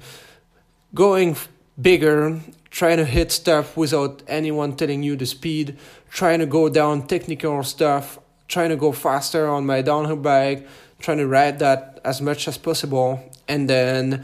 going 0.94 1.36
bigger 1.80 2.40
trying 2.76 2.98
to 2.98 3.06
hit 3.06 3.32
stuff 3.32 3.78
without 3.78 4.22
anyone 4.28 4.76
telling 4.76 5.02
you 5.02 5.16
the 5.16 5.26
speed, 5.26 5.78
trying 6.10 6.40
to 6.40 6.46
go 6.46 6.68
down 6.68 7.08
technical 7.08 7.64
stuff, 7.64 8.20
trying 8.50 8.68
to 8.68 8.76
go 8.76 8.92
faster 8.92 9.48
on 9.48 9.66
my 9.66 9.82
downhill 9.82 10.18
bike, 10.18 10.68
trying 11.00 11.18
to 11.18 11.26
ride 11.26 11.58
that 11.58 12.02
as 12.04 12.22
much 12.22 12.50
as 12.50 12.58
possible, 12.58 13.24
and 13.48 13.70
then 13.70 14.24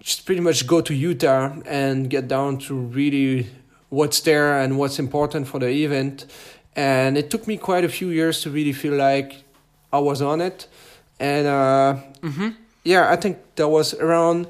just 0.00 0.26
pretty 0.26 0.40
much 0.40 0.66
go 0.66 0.80
to 0.80 0.94
Utah 0.94 1.56
and 1.66 2.10
get 2.10 2.28
down 2.28 2.58
to 2.58 2.74
really 2.74 3.48
what's 3.88 4.20
there 4.20 4.60
and 4.60 4.78
what's 4.78 4.98
important 4.98 5.48
for 5.48 5.58
the 5.60 5.68
event. 5.68 6.26
And 6.76 7.16
it 7.16 7.30
took 7.30 7.46
me 7.46 7.56
quite 7.56 7.84
a 7.84 7.88
few 7.88 8.10
years 8.10 8.42
to 8.42 8.50
really 8.50 8.72
feel 8.72 8.94
like 8.94 9.44
I 9.92 9.98
was 9.98 10.20
on 10.20 10.40
it. 10.40 10.66
And 11.20 11.46
uh, 11.46 11.96
mm-hmm. 12.20 12.48
yeah, 12.82 13.10
I 13.10 13.16
think 13.16 13.38
that 13.56 13.68
was 13.68 13.94
around 13.94 14.48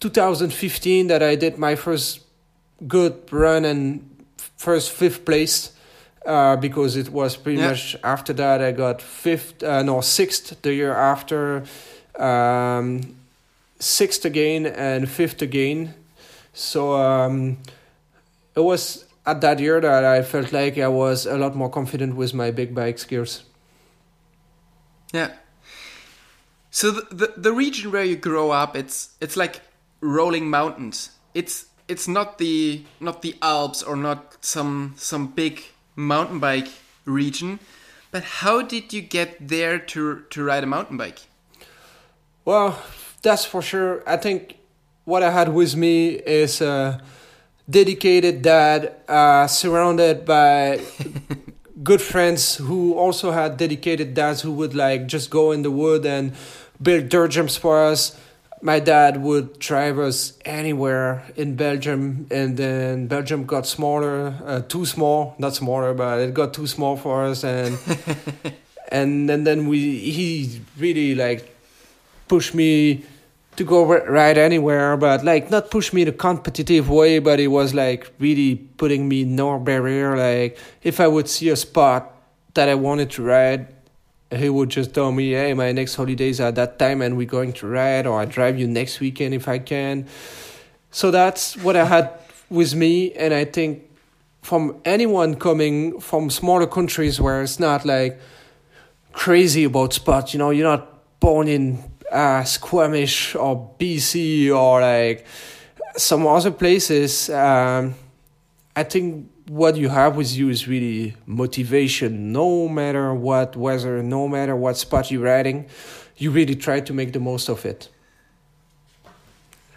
2015 0.00 1.06
that 1.08 1.22
I 1.22 1.36
did 1.36 1.58
my 1.58 1.76
first 1.76 2.20
good 2.88 3.32
run 3.32 3.64
and 3.64 4.08
first 4.56 4.90
fifth 4.90 5.24
place 5.24 5.72
uh, 6.26 6.56
because 6.56 6.96
it 6.96 7.10
was 7.10 7.36
pretty 7.36 7.58
yeah. 7.58 7.68
much 7.68 7.96
after 8.02 8.32
that 8.32 8.62
I 8.62 8.72
got 8.72 9.02
fifth 9.02 9.62
uh, 9.62 9.82
no 9.82 10.00
sixth 10.00 10.60
the 10.62 10.72
year 10.72 10.94
after 10.94 11.64
um, 12.18 13.16
sixth 13.78 14.24
again 14.24 14.66
and 14.66 15.08
fifth 15.08 15.42
again 15.42 15.94
so 16.52 16.94
um, 16.94 17.58
it 18.54 18.60
was 18.60 19.04
at 19.24 19.40
that 19.40 19.58
year 19.60 19.80
that 19.80 20.04
I 20.04 20.22
felt 20.22 20.52
like 20.52 20.78
I 20.78 20.88
was 20.88 21.26
a 21.26 21.36
lot 21.36 21.54
more 21.54 21.70
confident 21.70 22.16
with 22.16 22.34
my 22.34 22.50
big 22.50 22.74
bike 22.74 22.98
skills 22.98 23.44
yeah 25.12 25.32
so 26.70 26.90
the, 26.90 27.14
the, 27.14 27.32
the 27.36 27.52
region 27.52 27.92
where 27.92 28.04
you 28.04 28.16
grow 28.16 28.50
up 28.50 28.76
it's 28.76 29.10
it's 29.20 29.36
like 29.36 29.60
rolling 30.02 30.50
mountains. 30.50 31.10
It's 31.32 31.66
it's 31.88 32.06
not 32.06 32.36
the 32.36 32.82
not 33.00 33.22
the 33.22 33.36
Alps 33.40 33.82
or 33.82 33.96
not 33.96 34.44
some 34.44 34.94
some 34.96 35.28
big 35.28 35.62
mountain 35.96 36.40
bike 36.40 36.68
region, 37.06 37.60
but 38.10 38.24
how 38.24 38.60
did 38.60 38.92
you 38.92 39.00
get 39.00 39.48
there 39.48 39.78
to 39.78 40.24
to 40.28 40.44
ride 40.44 40.64
a 40.64 40.66
mountain 40.66 40.98
bike? 40.98 41.20
Well, 42.44 42.80
that's 43.22 43.44
for 43.44 43.62
sure. 43.62 44.02
I 44.06 44.16
think 44.16 44.58
what 45.04 45.22
I 45.22 45.30
had 45.30 45.52
with 45.52 45.76
me 45.76 46.10
is 46.10 46.60
a 46.60 47.00
dedicated 47.68 48.42
dad, 48.42 48.94
uh, 49.08 49.46
surrounded 49.46 50.24
by 50.24 50.80
good 51.82 52.02
friends 52.02 52.56
who 52.56 52.94
also 52.94 53.30
had 53.30 53.56
dedicated 53.56 54.14
dads 54.14 54.42
who 54.42 54.52
would 54.52 54.74
like 54.74 55.06
just 55.06 55.30
go 55.30 55.52
in 55.52 55.62
the 55.62 55.70
wood 55.70 56.04
and 56.04 56.32
build 56.80 57.08
dirt 57.08 57.30
jumps 57.30 57.56
for 57.56 57.84
us 57.84 58.18
my 58.62 58.78
dad 58.78 59.20
would 59.20 59.58
drive 59.58 59.98
us 59.98 60.38
anywhere 60.44 61.24
in 61.34 61.56
Belgium, 61.56 62.26
and 62.30 62.56
then 62.56 63.08
Belgium 63.08 63.44
got 63.44 63.66
smaller, 63.66 64.38
uh, 64.46 64.60
too 64.60 64.86
small, 64.86 65.34
not 65.38 65.54
smaller, 65.54 65.92
but 65.92 66.20
it 66.20 66.32
got 66.32 66.54
too 66.54 66.68
small 66.68 66.96
for 66.96 67.24
us, 67.24 67.42
and 67.42 67.76
and 68.88 69.28
and 69.28 69.44
then 69.46 69.66
we 69.66 69.98
he 69.98 70.60
really 70.78 71.14
like 71.16 71.51
pushed 72.32 72.54
me 72.54 73.04
to 73.56 73.62
go 73.62 73.84
ride 73.84 74.38
anywhere, 74.38 74.96
but 74.96 75.22
like 75.22 75.50
not 75.50 75.70
push 75.70 75.92
me 75.92 76.02
the 76.02 76.12
competitive 76.12 76.88
way, 76.88 77.18
but 77.18 77.38
it 77.38 77.48
was 77.48 77.74
like 77.74 78.10
really 78.18 78.54
putting 78.80 79.06
me 79.06 79.22
no 79.24 79.58
barrier. 79.58 80.16
Like 80.16 80.58
if 80.82 80.98
I 80.98 81.08
would 81.08 81.28
see 81.28 81.50
a 81.50 81.56
spot 81.56 82.10
that 82.54 82.70
I 82.70 82.74
wanted 82.74 83.10
to 83.16 83.22
ride, 83.22 83.68
he 84.30 84.48
would 84.48 84.70
just 84.70 84.94
tell 84.94 85.12
me, 85.12 85.32
"Hey, 85.32 85.52
my 85.52 85.72
next 85.72 85.94
holidays 85.94 86.40
are 86.40 86.52
that 86.52 86.78
time, 86.78 87.02
and 87.02 87.18
we're 87.18 87.34
going 87.38 87.52
to 87.60 87.66
ride, 87.66 88.06
or 88.06 88.18
I 88.18 88.24
drive 88.24 88.58
you 88.58 88.66
next 88.66 88.98
weekend 89.04 89.34
if 89.34 89.46
I 89.46 89.58
can." 89.58 90.06
So 90.90 91.10
that's 91.10 91.54
what 91.58 91.76
I 91.76 91.84
had 91.84 92.08
with 92.48 92.74
me, 92.74 93.12
and 93.12 93.34
I 93.34 93.44
think 93.44 93.82
from 94.40 94.80
anyone 94.86 95.34
coming 95.34 96.00
from 96.00 96.30
smaller 96.30 96.66
countries 96.66 97.20
where 97.20 97.42
it's 97.42 97.60
not 97.60 97.84
like 97.84 98.18
crazy 99.12 99.64
about 99.64 99.92
spots, 99.92 100.32
you 100.32 100.38
know, 100.38 100.48
you're 100.48 100.70
not 100.74 100.88
born 101.20 101.46
in 101.46 101.78
uh, 102.12 102.44
Squamish 102.44 103.34
or 103.34 103.74
BC 103.78 104.54
or 104.54 104.80
like 104.80 105.26
some 105.96 106.26
other 106.26 106.50
places. 106.50 107.30
Um, 107.30 107.94
I 108.76 108.84
think 108.84 109.30
what 109.48 109.76
you 109.76 109.88
have 109.88 110.16
with 110.16 110.34
you 110.34 110.48
is 110.48 110.68
really 110.68 111.16
motivation. 111.26 112.32
No 112.32 112.68
matter 112.68 113.12
what 113.14 113.56
weather, 113.56 114.02
no 114.02 114.28
matter 114.28 114.54
what 114.56 114.76
spot 114.76 115.10
you're 115.10 115.22
riding, 115.22 115.66
you 116.16 116.30
really 116.30 116.54
try 116.54 116.80
to 116.80 116.92
make 116.92 117.12
the 117.12 117.20
most 117.20 117.48
of 117.48 117.64
it. 117.66 117.88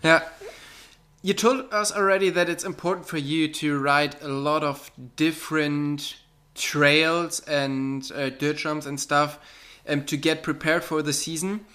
Yeah. 0.03 0.23
You 1.21 1.33
told 1.33 1.73
us 1.73 1.91
already 1.91 2.29
that 2.29 2.49
it's 2.49 2.63
important 2.63 3.07
for 3.07 3.17
you 3.17 3.47
to 3.53 3.79
ride 3.79 4.15
a 4.21 4.27
lot 4.27 4.63
of 4.63 4.91
different 5.15 6.17
trails 6.53 7.39
and 7.41 8.09
uh, 8.13 8.29
dirt 8.29 8.57
jumps 8.57 8.85
and 8.85 8.99
stuff 8.99 9.39
um, 9.89 10.05
to 10.05 10.17
get 10.17 10.43
prepared 10.43 10.83
for 10.83 11.01
the 11.01 11.13
season. 11.13 11.65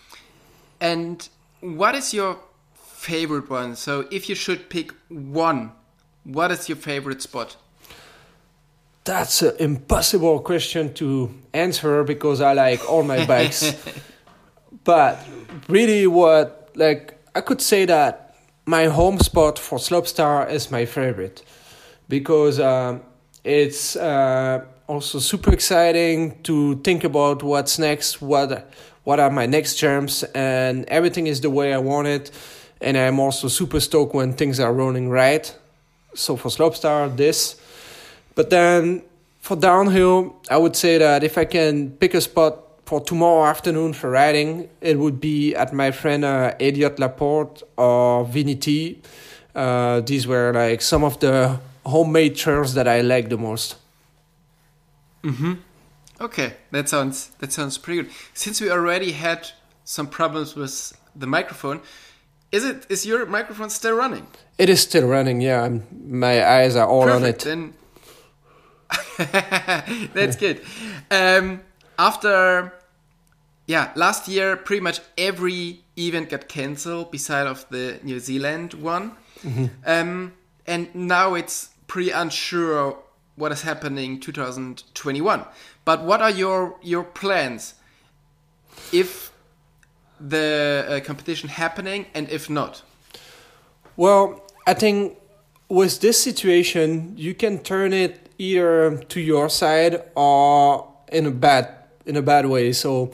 And 0.80 1.28
what 1.60 1.94
is 1.94 2.14
your 2.14 2.38
favorite 2.74 3.50
one? 3.50 3.76
So 3.76 4.06
if 4.10 4.28
you 4.28 4.34
should 4.34 4.70
pick 4.70 4.92
one 5.08 5.72
what 6.24 6.50
is 6.50 6.68
your 6.68 6.76
favorite 6.76 7.22
spot? 7.22 7.56
That's 9.04 9.42
an 9.42 9.56
impossible 9.58 10.40
question 10.40 10.92
to 10.94 11.34
answer 11.54 12.04
because 12.04 12.40
I 12.40 12.52
like 12.52 12.88
all 12.88 13.02
my 13.02 13.24
bikes. 13.24 13.74
but 14.84 15.18
really, 15.68 16.06
what 16.06 16.70
like 16.74 17.18
I 17.34 17.40
could 17.40 17.60
say 17.60 17.86
that 17.86 18.36
my 18.66 18.86
home 18.86 19.18
spot 19.18 19.58
for 19.58 19.78
Slopestyle 19.78 20.50
is 20.50 20.70
my 20.70 20.84
favorite 20.84 21.42
because 22.08 22.60
um, 22.60 23.02
it's 23.42 23.96
uh, 23.96 24.64
also 24.90 25.20
super 25.20 25.52
exciting 25.52 26.42
to 26.42 26.74
think 26.82 27.04
about 27.04 27.44
what's 27.44 27.78
next, 27.78 28.20
what 28.20 28.72
what 29.04 29.20
are 29.20 29.30
my 29.30 29.46
next 29.46 29.76
jumps, 29.76 30.24
and 30.34 30.84
everything 30.88 31.28
is 31.28 31.40
the 31.40 31.48
way 31.48 31.72
I 31.72 31.78
want 31.78 32.08
it. 32.08 32.32
And 32.80 32.96
I'm 32.96 33.20
also 33.20 33.46
super 33.48 33.78
stoked 33.78 34.14
when 34.14 34.32
things 34.32 34.58
are 34.58 34.72
rolling 34.72 35.08
right. 35.08 35.56
So 36.14 36.36
for 36.36 36.48
Slopestyle, 36.48 37.16
this. 37.16 37.60
But 38.34 38.50
then 38.50 39.02
for 39.40 39.56
downhill, 39.56 40.34
I 40.50 40.56
would 40.56 40.74
say 40.74 40.98
that 40.98 41.22
if 41.22 41.38
I 41.38 41.44
can 41.44 41.92
pick 41.92 42.14
a 42.14 42.20
spot 42.20 42.58
for 42.84 43.00
tomorrow 43.00 43.44
afternoon 43.46 43.92
for 43.92 44.10
riding, 44.10 44.68
it 44.80 44.98
would 44.98 45.20
be 45.20 45.54
at 45.54 45.72
my 45.72 45.92
friend 45.92 46.24
uh, 46.24 46.54
Elliot 46.58 46.98
Laporte 46.98 47.62
or 47.76 48.24
Vinny 48.24 48.56
T. 48.56 49.00
Uh, 49.54 50.00
these 50.00 50.26
were 50.26 50.52
like 50.52 50.82
some 50.82 51.04
of 51.04 51.20
the 51.20 51.60
homemade 51.86 52.34
trails 52.34 52.74
that 52.74 52.88
I 52.88 53.02
like 53.02 53.28
the 53.28 53.38
most. 53.38 53.76
Mm-hmm. 55.22 55.54
Okay, 56.20 56.54
that 56.70 56.88
sounds 56.88 57.28
that 57.38 57.52
sounds 57.52 57.78
pretty 57.78 58.02
good. 58.02 58.12
Since 58.34 58.60
we 58.60 58.70
already 58.70 59.12
had 59.12 59.48
some 59.84 60.06
problems 60.06 60.54
with 60.54 60.92
the 61.16 61.26
microphone, 61.26 61.80
is 62.52 62.64
it 62.64 62.86
is 62.88 63.06
your 63.06 63.26
microphone 63.26 63.70
still 63.70 63.96
running? 63.96 64.26
It 64.58 64.68
is 64.68 64.80
still 64.82 65.06
running. 65.08 65.40
Yeah, 65.40 65.62
I'm, 65.62 65.86
my 66.06 66.46
eyes 66.46 66.76
are 66.76 66.86
all 66.86 67.04
Perfect. 67.04 67.46
on 67.46 67.52
it. 67.52 67.74
Then 69.18 70.08
that's 70.14 70.36
good. 70.36 70.62
Um, 71.10 71.62
after 71.98 72.72
yeah, 73.66 73.92
last 73.94 74.28
year 74.28 74.56
pretty 74.56 74.80
much 74.80 75.00
every 75.16 75.80
event 75.96 76.28
got 76.30 76.48
cancelled 76.48 77.10
beside 77.10 77.46
of 77.46 77.66
the 77.70 78.00
New 78.02 78.18
Zealand 78.20 78.74
one, 78.74 79.12
um, 79.86 80.34
and 80.66 80.94
now 80.94 81.34
it's 81.34 81.70
pretty 81.86 82.10
unsure 82.10 82.98
what 83.36 83.52
is 83.52 83.62
happening 83.62 84.20
2021. 84.20 85.44
But 85.84 86.02
what 86.04 86.20
are 86.20 86.30
your 86.30 86.76
your 86.82 87.04
plans 87.04 87.74
if 88.92 89.32
the 90.20 90.86
uh, 90.88 91.00
competition 91.06 91.48
happening 91.48 92.06
and 92.14 92.28
if 92.28 92.50
not? 92.50 92.82
Well, 93.96 94.42
I 94.66 94.74
think 94.74 95.16
with 95.68 96.00
this 96.00 96.20
situation, 96.20 97.14
you 97.16 97.34
can 97.34 97.58
turn 97.58 97.92
it 97.92 98.28
either 98.38 98.98
to 99.08 99.20
your 99.20 99.48
side 99.48 100.02
or 100.14 100.92
in 101.12 101.26
a 101.26 101.30
bad 101.30 101.74
in 102.06 102.16
a 102.16 102.22
bad 102.22 102.46
way. 102.46 102.72
So 102.72 103.12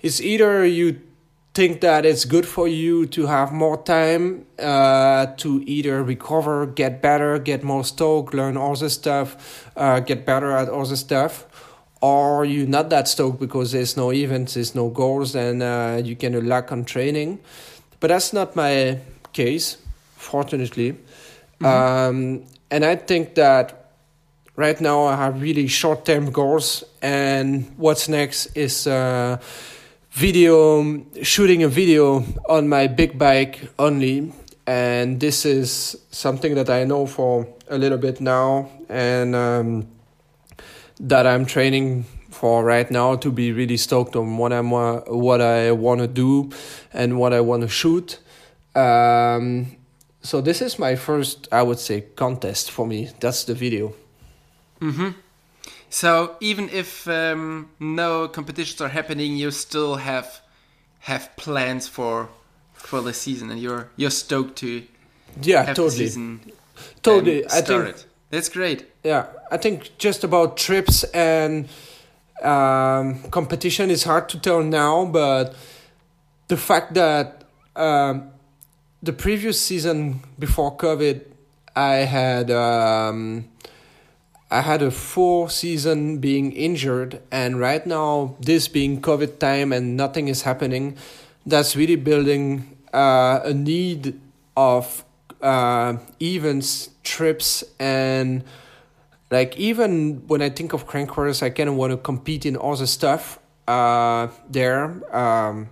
it's 0.00 0.20
either 0.20 0.64
you 0.64 1.00
think 1.56 1.80
that 1.80 2.04
it's 2.04 2.26
good 2.26 2.44
for 2.44 2.68
you 2.68 3.06
to 3.06 3.24
have 3.24 3.50
more 3.50 3.82
time 3.82 4.44
uh, 4.58 5.24
to 5.38 5.62
either 5.66 6.04
recover, 6.04 6.66
get 6.66 7.00
better, 7.00 7.38
get 7.38 7.64
more 7.64 7.82
stoked, 7.82 8.34
learn 8.34 8.58
all 8.58 8.76
the 8.76 8.90
stuff, 8.90 9.64
uh, 9.74 9.98
get 10.00 10.26
better 10.26 10.50
at 10.52 10.68
all 10.68 10.84
the 10.84 10.98
stuff, 10.98 11.46
or 12.02 12.44
you're 12.44 12.68
not 12.68 12.90
that 12.90 13.08
stoked 13.08 13.40
because 13.40 13.72
there's 13.72 13.96
no 13.96 14.12
events, 14.12 14.52
there's 14.52 14.74
no 14.74 14.90
goals, 14.90 15.34
and 15.34 15.62
uh, 15.62 15.98
you 16.04 16.14
can 16.14 16.46
lack 16.46 16.70
on 16.72 16.84
training. 16.84 17.38
But 18.00 18.08
that's 18.08 18.34
not 18.34 18.54
my 18.54 18.98
case, 19.32 19.78
fortunately. 20.16 20.90
Um, 21.64 22.44
and 22.70 22.84
I 22.84 22.96
think 22.96 23.34
that 23.36 23.92
right 24.56 24.78
now 24.78 25.06
I 25.06 25.16
have 25.16 25.40
really 25.40 25.68
short 25.68 26.04
term 26.04 26.30
goals, 26.30 26.84
and 27.00 27.72
what's 27.78 28.10
next 28.10 28.54
is 28.54 28.86
uh, 28.86 29.38
video 30.16 31.04
shooting 31.22 31.62
a 31.62 31.68
video 31.68 32.24
on 32.48 32.66
my 32.68 32.86
big 32.86 33.18
bike 33.18 33.60
only. 33.78 34.32
And 34.66 35.20
this 35.20 35.44
is 35.44 35.94
something 36.10 36.54
that 36.54 36.70
I 36.70 36.84
know 36.84 37.06
for 37.06 37.46
a 37.68 37.76
little 37.76 37.98
bit 37.98 38.20
now, 38.20 38.68
and 38.88 39.36
um, 39.36 39.86
that 40.98 41.26
I'm 41.26 41.44
training 41.46 42.04
for 42.30 42.64
right 42.64 42.90
now 42.90 43.14
to 43.16 43.30
be 43.30 43.52
really 43.52 43.76
stoked 43.76 44.16
on 44.16 44.38
what 44.38 44.52
I'm 44.52 44.72
uh, 44.72 45.00
what 45.06 45.40
I 45.40 45.70
want 45.70 46.00
to 46.00 46.08
do 46.08 46.50
and 46.92 47.18
what 47.18 47.32
I 47.32 47.40
want 47.40 47.62
to 47.62 47.68
shoot. 47.68 48.18
Um, 48.74 49.76
so 50.22 50.40
this 50.40 50.60
is 50.62 50.78
my 50.78 50.96
first, 50.96 51.46
I 51.52 51.62
would 51.62 51.78
say, 51.78 52.00
contest 52.16 52.70
for 52.70 52.86
me. 52.86 53.10
That's 53.20 53.44
the 53.44 53.54
video. 53.54 53.94
Mm-hmm. 54.80 55.10
So 55.90 56.36
even 56.40 56.68
if 56.70 57.06
um, 57.08 57.70
no 57.80 58.28
competitions 58.28 58.80
are 58.80 58.88
happening, 58.88 59.36
you 59.36 59.50
still 59.50 59.96
have 59.96 60.40
have 61.00 61.34
plans 61.36 61.88
for 61.88 62.28
for 62.72 63.00
the 63.00 63.12
season, 63.12 63.50
and 63.50 63.60
you're 63.60 63.88
you're 63.96 64.10
stoked 64.10 64.56
to 64.58 64.82
Yeah, 65.42 65.58
have 65.64 65.76
the 65.76 65.82
totally, 65.82 66.06
season 66.06 66.40
totally. 67.02 67.44
um, 67.44 67.50
I 67.52 67.60
think. 67.62 68.04
That's 68.30 68.48
great. 68.48 68.84
yeah, 69.04 69.26
I 69.52 69.56
think 69.56 69.96
just 69.98 70.24
about 70.24 70.56
trips 70.56 71.04
and 71.14 71.68
um, 72.42 73.22
competition 73.30 73.88
is 73.90 74.02
hard 74.04 74.28
to 74.30 74.38
tell 74.40 74.62
now, 74.64 75.04
but 75.06 75.54
the 76.48 76.56
fact 76.56 76.94
that 76.94 77.44
um, 77.76 78.30
the 79.02 79.12
previous 79.12 79.60
season 79.60 80.20
before 80.38 80.76
COVID, 80.76 81.20
I 81.76 82.04
had 82.04 82.50
um, 82.50 83.48
I 84.50 84.60
had 84.60 84.80
a 84.80 84.90
full 84.90 85.48
season 85.48 86.18
being 86.18 86.52
injured, 86.52 87.20
and 87.32 87.58
right 87.58 87.84
now 87.84 88.36
this 88.40 88.68
being 88.68 89.00
COVID 89.00 89.38
time 89.38 89.72
and 89.72 89.96
nothing 89.96 90.28
is 90.28 90.42
happening, 90.42 90.96
that's 91.44 91.74
really 91.74 91.96
building 91.96 92.76
uh, 92.94 93.40
a 93.44 93.52
need 93.52 94.20
of 94.56 95.04
uh, 95.42 95.96
events, 96.22 96.90
trips, 97.02 97.64
and 97.80 98.44
like 99.30 99.56
even 99.56 100.26
when 100.28 100.42
I 100.42 100.50
think 100.50 100.72
of 100.72 100.86
Crankworx, 100.86 101.42
I 101.42 101.50
kind 101.50 101.68
of 101.68 101.74
want 101.74 101.90
to 101.90 101.96
compete 101.96 102.46
in 102.46 102.56
all 102.56 102.76
the 102.76 102.86
stuff 102.86 103.40
uh, 103.66 104.28
there. 104.48 104.84
Um, 105.14 105.70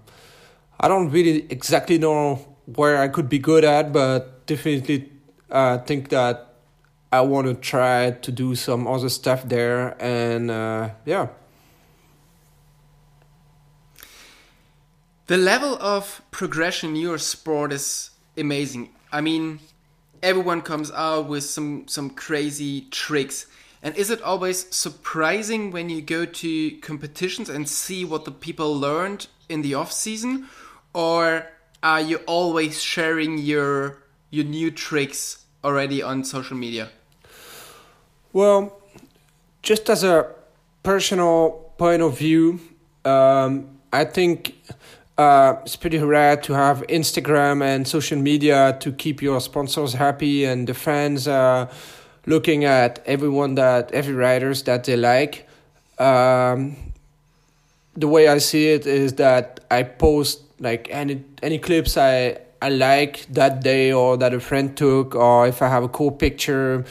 I 0.81 0.89
don't 0.89 1.11
really 1.11 1.47
exactly 1.49 1.99
know 1.99 2.45
where 2.67 3.01
I 3.01 3.09
could 3.09 3.29
be 3.29 3.39
good 3.39 3.63
at, 3.63 3.93
but 3.93 4.47
definitely 4.47 5.13
uh, 5.51 5.79
think 5.79 6.09
that 6.09 6.44
I 7.15 7.21
want 7.21 7.47
to 7.47 7.55
try 7.55 8.11
to 8.11 8.33
do 8.33 8.55
some 8.57 8.89
other 8.89 9.09
stuff 9.09 9.49
there, 9.49 9.97
and 10.03 10.51
uh, 10.51 10.91
yeah. 11.07 11.29
The 15.27 15.37
level 15.37 15.79
of 15.81 16.23
progression 16.31 16.91
in 16.91 16.97
your 16.97 17.19
sport 17.19 17.73
is 17.73 18.11
amazing. 18.37 18.91
I 19.13 19.21
mean, 19.21 19.61
everyone 20.23 20.61
comes 20.63 20.91
out 20.91 21.29
with 21.29 21.45
some 21.45 21.87
some 21.87 22.11
crazy 22.11 22.89
tricks. 22.91 23.47
And 23.81 23.95
is 23.97 24.11
it 24.11 24.23
always 24.23 24.75
surprising 24.75 25.71
when 25.71 25.91
you 25.91 26.01
go 26.01 26.25
to 26.25 26.71
competitions 26.81 27.49
and 27.51 27.69
see 27.69 28.05
what 28.05 28.25
the 28.25 28.33
people 28.33 28.75
learned 28.75 29.29
in 29.49 29.63
the 29.63 29.75
off 29.75 29.93
season, 29.93 30.49
or 30.95 31.47
are 31.83 32.01
you 32.01 32.17
always 32.27 32.83
sharing 32.83 33.39
your 33.39 34.03
your 34.31 34.45
new 34.45 34.71
tricks 34.71 35.45
already 35.63 36.03
on 36.03 36.25
social 36.25 36.57
media? 36.57 36.89
Well, 38.35 38.77
just 39.63 39.89
as 39.89 40.03
a 40.03 40.27
personal 40.83 41.71
point 41.79 42.03
of 42.03 42.19
view, 42.19 42.59
um, 43.05 43.79
I 43.93 44.05
think 44.05 44.61
uh, 45.17 45.55
it's 45.63 45.77
pretty 45.77 45.99
rare 45.99 46.37
to 46.39 46.53
have 46.53 46.85
Instagram 46.89 47.63
and 47.63 47.87
social 47.87 48.19
media 48.19 48.77
to 48.81 48.91
keep 48.91 49.23
your 49.23 49.41
sponsors 49.41 49.93
happy 49.93 50.45
and 50.45 50.67
the 50.67 50.75
fans 50.75 51.29
uh, 51.29 51.73
looking 52.27 52.65
at 52.65 53.01
everyone 53.07 53.55
that 53.55 53.93
every 53.93 54.15
riders 54.15 54.65
that 54.65 54.83
they 54.83 54.97
like. 54.97 55.49
Um, 56.01 56.77
the 57.95 58.09
way 58.09 58.27
I 58.27 58.39
see 58.39 58.67
it 58.71 58.85
is 58.85 59.13
that 59.13 59.61
I 59.71 59.85
post 59.85 60.41
like 60.59 60.89
any 60.91 61.23
any 61.41 61.61
clips 61.61 61.97
I 61.97 62.39
I 62.65 62.71
like 62.71 63.27
that 63.35 63.63
day 63.63 63.93
or 63.93 64.17
that 64.17 64.33
a 64.33 64.41
friend 64.41 64.75
took, 64.75 65.15
or 65.15 65.47
if 65.47 65.61
I 65.61 65.69
have 65.69 65.85
a 65.85 65.89
cool 65.89 66.11
picture, 66.11 66.87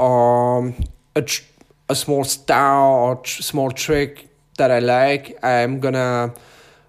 or 0.00 0.74
a 1.14 1.22
tr- 1.22 1.44
a 1.90 1.94
small 1.94 2.24
style 2.24 2.94
or 3.04 3.16
tr- 3.16 3.42
small 3.42 3.70
trick 3.70 4.28
that 4.56 4.70
I 4.70 4.78
like, 4.78 5.38
I'm 5.44 5.78
gonna 5.80 6.32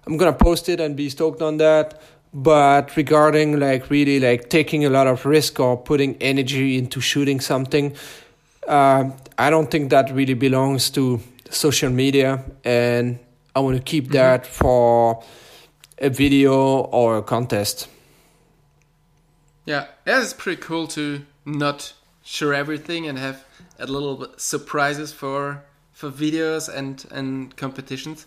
I'm 0.06 0.16
gonna 0.16 0.32
post 0.32 0.68
it 0.68 0.80
and 0.80 0.96
be 0.96 1.10
stoked 1.10 1.42
on 1.42 1.58
that. 1.58 2.00
But 2.34 2.96
regarding 2.96 3.60
like 3.60 3.90
really 3.90 4.18
like 4.18 4.48
taking 4.48 4.86
a 4.86 4.90
lot 4.90 5.06
of 5.06 5.26
risk 5.26 5.60
or 5.60 5.76
putting 5.76 6.16
energy 6.22 6.78
into 6.78 7.00
shooting 7.00 7.40
something, 7.40 7.94
uh, 8.66 9.10
I 9.36 9.50
don't 9.50 9.70
think 9.70 9.90
that 9.90 10.10
really 10.10 10.34
belongs 10.34 10.88
to 10.90 11.20
social 11.50 11.90
media, 11.90 12.42
and 12.64 13.18
I 13.54 13.60
want 13.60 13.76
to 13.76 13.82
keep 13.82 14.08
that 14.12 14.46
for 14.46 15.22
a 15.98 16.08
video 16.08 16.54
or 16.90 17.18
a 17.18 17.22
contest. 17.22 17.88
Yeah, 19.66 19.86
yeah, 20.06 20.22
it's 20.22 20.32
pretty 20.32 20.62
cool 20.62 20.86
to 20.88 21.26
not 21.44 21.92
sure 22.22 22.54
everything 22.54 23.06
and 23.06 23.18
have 23.18 23.44
a 23.78 23.86
little 23.86 24.26
surprises 24.36 25.12
for 25.12 25.62
for 25.92 26.10
videos 26.10 26.68
and 26.68 27.04
and 27.10 27.56
competitions, 27.56 28.26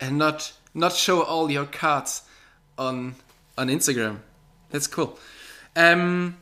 and 0.00 0.18
not 0.18 0.52
not 0.74 0.92
show 0.92 1.22
all 1.22 1.50
your 1.50 1.66
cards 1.66 2.22
on 2.78 3.14
on 3.56 3.68
Instagram. 3.68 4.18
That's 4.70 4.86
cool. 4.86 5.18
Um, 5.76 6.36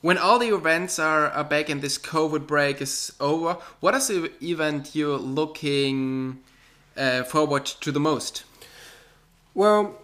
when 0.00 0.18
all 0.18 0.38
the 0.38 0.54
events 0.54 0.98
are, 0.98 1.28
are 1.30 1.44
back 1.44 1.70
and 1.70 1.80
this 1.80 1.96
COVID 1.96 2.46
break 2.46 2.82
is 2.82 3.12
over, 3.20 3.56
what 3.80 3.94
is 3.94 4.08
the 4.08 4.30
event 4.42 4.94
you're 4.94 5.16
looking 5.16 6.40
uh, 6.94 7.22
forward 7.22 7.64
to 7.64 7.90
the 7.90 8.00
most? 8.00 8.44
Well, 9.54 9.96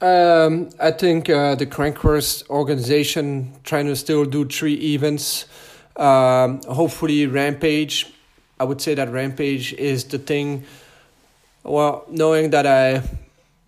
um, 0.00 0.70
I 0.78 0.92
think 0.92 1.28
uh, 1.28 1.56
the 1.56 1.66
Crankworx 1.66 2.48
organization 2.50 3.52
trying 3.64 3.86
to 3.86 3.96
still 3.96 4.24
do 4.24 4.44
three 4.44 4.74
events. 4.94 5.46
Um, 5.96 6.60
hopefully, 6.62 7.26
Rampage. 7.26 8.06
I 8.58 8.64
would 8.64 8.80
say 8.80 8.94
that 8.94 9.10
Rampage 9.10 9.72
is 9.74 10.04
the 10.04 10.18
thing. 10.18 10.64
Well, 11.64 12.04
knowing 12.08 12.50
that 12.50 12.66
I 12.66 13.02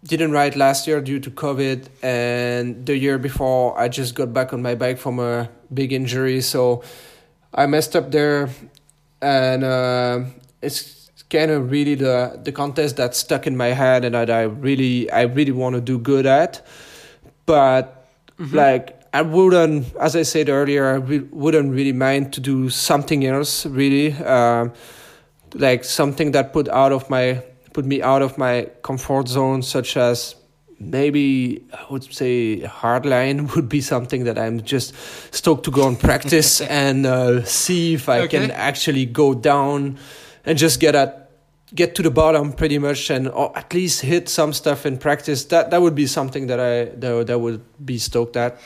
didn't 0.04 0.32
ride 0.32 0.56
last 0.56 0.87
year 0.87 1.00
due 1.00 1.20
to 1.20 1.30
COVID, 1.30 1.88
and 2.02 2.87
the 2.87 2.96
year 2.96 3.18
before 3.18 3.78
I 3.78 3.88
just 3.88 4.14
got 4.14 4.32
back 4.32 4.52
on 4.52 4.62
my 4.62 4.74
bike 4.74 4.98
from 4.98 5.18
a 5.18 5.48
big 5.72 5.92
injury, 5.92 6.40
so 6.40 6.82
I 7.52 7.66
messed 7.66 7.96
up 7.96 8.10
there, 8.10 8.50
and 9.20 9.64
uh, 9.64 10.20
it's 10.60 11.10
kind 11.30 11.50
of 11.50 11.70
really 11.70 11.94
the 11.94 12.38
the 12.42 12.52
contest 12.52 12.96
that 12.96 13.14
stuck 13.14 13.46
in 13.46 13.56
my 13.56 13.68
head 13.68 14.04
and 14.04 14.14
that 14.14 14.30
I 14.30 14.42
really 14.42 15.10
I 15.10 15.22
really 15.22 15.52
want 15.52 15.74
to 15.74 15.80
do 15.80 15.98
good 15.98 16.26
at, 16.26 16.66
but 17.46 18.06
mm-hmm. 18.38 18.56
like 18.56 19.04
I 19.14 19.22
wouldn't, 19.22 19.94
as 19.94 20.16
I 20.16 20.22
said 20.22 20.48
earlier, 20.48 20.88
I 20.88 20.94
re- 20.94 21.29
wouldn't 21.31 21.72
really 21.72 21.92
mind 21.92 22.33
to 22.33 22.40
do 22.40 22.68
something 22.68 23.24
else 23.24 23.64
really, 23.64 24.12
uh, 24.12 24.70
like 25.55 25.85
something 25.85 26.33
that 26.33 26.53
put 26.53 26.68
out 26.68 26.90
of 26.90 27.09
my 27.09 27.40
put 27.72 27.85
me 27.85 28.03
out 28.03 28.22
of 28.22 28.37
my 28.38 28.68
comfort 28.83 29.29
zone, 29.29 29.62
such 29.62 29.96
as 29.96 30.35
maybe 30.81 31.64
I 31.72 31.87
would 31.90 32.12
say 32.12 32.62
hardline 32.62 33.55
would 33.55 33.68
be 33.68 33.81
something 33.81 34.24
that 34.24 34.37
I'm 34.37 34.62
just 34.62 34.94
stoked 35.33 35.64
to 35.66 35.70
go 35.70 35.87
and 35.87 35.98
practice 35.98 36.61
and 36.85 37.07
uh, 37.07 37.44
see 37.44 37.94
if 37.94 38.09
I 38.09 38.22
okay. 38.22 38.40
can 38.40 38.50
actually 38.50 39.07
go 39.07 39.33
down 39.33 39.96
and 40.44 40.59
just 40.59 40.81
get 40.81 40.96
at 40.96 41.31
get 41.72 41.94
to 41.94 42.03
the 42.03 42.11
bottom 42.11 42.53
pretty 42.53 42.79
much 42.79 43.11
and 43.11 43.29
or 43.29 43.57
at 43.57 43.72
least 43.74 44.00
hit 44.00 44.29
some 44.29 44.53
stuff 44.53 44.85
in 44.85 44.98
practice. 44.98 45.44
That 45.44 45.70
that 45.70 45.81
would 45.81 45.94
be 45.94 46.09
something 46.09 46.48
that 46.48 46.59
I 46.59 46.96
that, 46.96 47.29
that 47.29 47.38
would 47.38 47.62
be 47.87 47.98
stoked 47.98 48.37
at. 48.37 48.59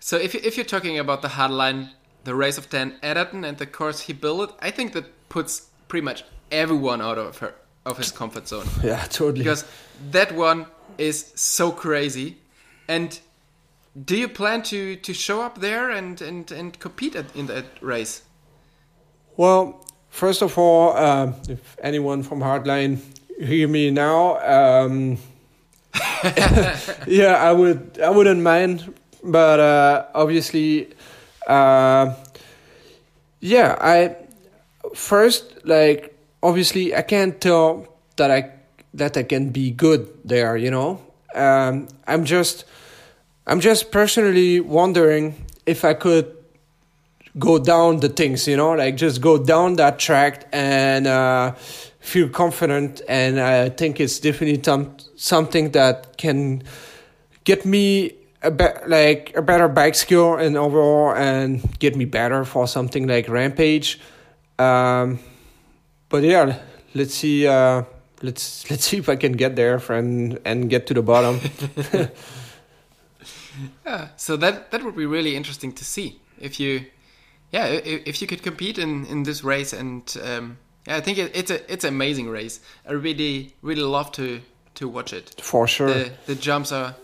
So 0.00 0.16
if 0.16 0.34
if 0.34 0.56
you're 0.56 0.66
talking 0.66 0.98
about 0.98 1.22
the 1.22 1.28
hardline, 1.28 1.90
the 2.24 2.34
race 2.34 2.58
of 2.58 2.68
Dan 2.70 2.94
Atherton 3.02 3.44
and 3.44 3.58
the 3.58 3.66
course 3.66 4.00
he 4.00 4.12
built, 4.12 4.58
I 4.60 4.70
think 4.70 4.92
that 4.94 5.28
puts 5.28 5.68
pretty 5.88 6.04
much 6.04 6.24
everyone 6.50 7.00
out 7.00 7.18
of 7.18 7.38
her 7.38 7.54
of 7.86 7.98
his 7.98 8.10
comfort 8.10 8.48
zone. 8.48 8.66
Yeah, 8.82 9.04
totally. 9.04 9.38
Because 9.38 9.64
that 10.10 10.32
one 10.32 10.66
is 10.98 11.32
so 11.34 11.70
crazy. 11.70 12.36
And 12.88 13.18
do 14.04 14.16
you 14.16 14.28
plan 14.28 14.62
to 14.62 14.96
to 14.96 15.14
show 15.14 15.42
up 15.42 15.60
there 15.60 15.90
and 15.90 16.20
and 16.22 16.50
and 16.52 16.78
compete 16.78 17.16
at, 17.16 17.34
in 17.36 17.46
that 17.46 17.64
race? 17.80 18.22
Well, 19.36 19.84
first 20.08 20.42
of 20.42 20.58
all, 20.58 20.96
uh, 20.96 21.32
if 21.48 21.76
anyone 21.82 22.22
from 22.22 22.40
Hardline 22.40 22.98
hear 23.38 23.68
me 23.68 23.90
now, 23.90 24.38
um, 24.40 25.18
yeah, 27.06 27.36
I 27.38 27.52
would 27.52 27.98
I 28.02 28.10
wouldn't 28.10 28.42
mind, 28.42 28.94
but 29.22 29.60
uh, 29.60 30.06
obviously, 30.14 30.88
uh, 31.46 32.14
yeah, 33.40 33.76
I 33.80 34.16
first 34.94 35.64
like 35.64 36.16
obviously 36.42 36.94
I 36.94 37.02
can't 37.02 37.40
tell 37.40 37.86
that 38.16 38.30
I 38.30 38.50
that 38.94 39.16
I 39.16 39.22
can 39.22 39.50
be 39.50 39.70
good 39.70 40.08
there. 40.24 40.56
You 40.56 40.70
know, 40.70 41.00
um, 41.34 41.88
I'm 42.06 42.24
just 42.24 42.64
I'm 43.46 43.60
just 43.60 43.90
personally 43.90 44.60
wondering 44.60 45.46
if 45.66 45.84
I 45.84 45.94
could 45.94 46.36
go 47.38 47.58
down 47.58 48.00
the 48.00 48.08
things. 48.08 48.46
You 48.46 48.56
know, 48.56 48.72
like 48.72 48.96
just 48.96 49.20
go 49.20 49.38
down 49.42 49.76
that 49.76 49.98
track 49.98 50.46
and 50.52 51.06
uh, 51.06 51.54
feel 52.00 52.28
confident. 52.28 53.02
And 53.08 53.40
I 53.40 53.68
think 53.68 54.00
it's 54.00 54.18
definitely 54.18 54.62
some, 54.62 54.96
something 55.16 55.70
that 55.72 56.16
can 56.16 56.62
get 57.44 57.64
me 57.64 58.14
a 58.42 58.50
be- 58.50 58.86
like 58.86 59.32
a 59.36 59.42
better 59.42 59.68
bike 59.68 59.94
skill 59.94 60.36
and 60.36 60.56
overall 60.56 61.14
and 61.14 61.78
get 61.78 61.96
me 61.96 62.04
better 62.04 62.44
for 62.44 62.66
something 62.66 63.06
like 63.06 63.28
Rampage. 63.28 64.00
Um, 64.58 65.18
but 66.08 66.22
yeah, 66.22 66.58
let's 66.94 67.14
see. 67.14 67.46
Uh, 67.46 67.84
let's 68.22 68.70
let's 68.70 68.84
see 68.84 68.98
if 68.98 69.08
I 69.08 69.16
can 69.16 69.32
get 69.32 69.56
there 69.56 69.80
and 69.90 70.38
and 70.44 70.70
get 70.70 70.86
to 70.88 70.94
the 70.94 71.02
bottom. 71.02 71.40
yeah, 73.86 74.08
so 74.16 74.36
that 74.36 74.70
that 74.70 74.82
would 74.82 74.96
be 74.96 75.06
really 75.06 75.36
interesting 75.36 75.72
to 75.72 75.84
see 75.84 76.20
if 76.38 76.58
you, 76.58 76.86
yeah, 77.52 77.66
if, 77.66 78.06
if 78.06 78.22
you 78.22 78.26
could 78.28 78.42
compete 78.42 78.78
in 78.78 79.06
in 79.06 79.24
this 79.24 79.44
race 79.44 79.72
and 79.72 80.16
um, 80.24 80.58
yeah, 80.86 80.96
I 80.96 81.00
think 81.00 81.18
it, 81.18 81.30
it's 81.34 81.50
a 81.50 81.72
it's 81.72 81.84
an 81.84 81.94
amazing 81.94 82.28
race. 82.28 82.60
I 82.88 82.92
really 82.92 83.54
really 83.62 83.82
love 83.82 84.12
to 84.12 84.40
to 84.74 84.88
watch 84.88 85.12
it. 85.12 85.40
For 85.42 85.66
sure, 85.68 85.88
the, 85.88 86.12
the 86.26 86.34
jumps 86.34 86.72
are 86.72 86.94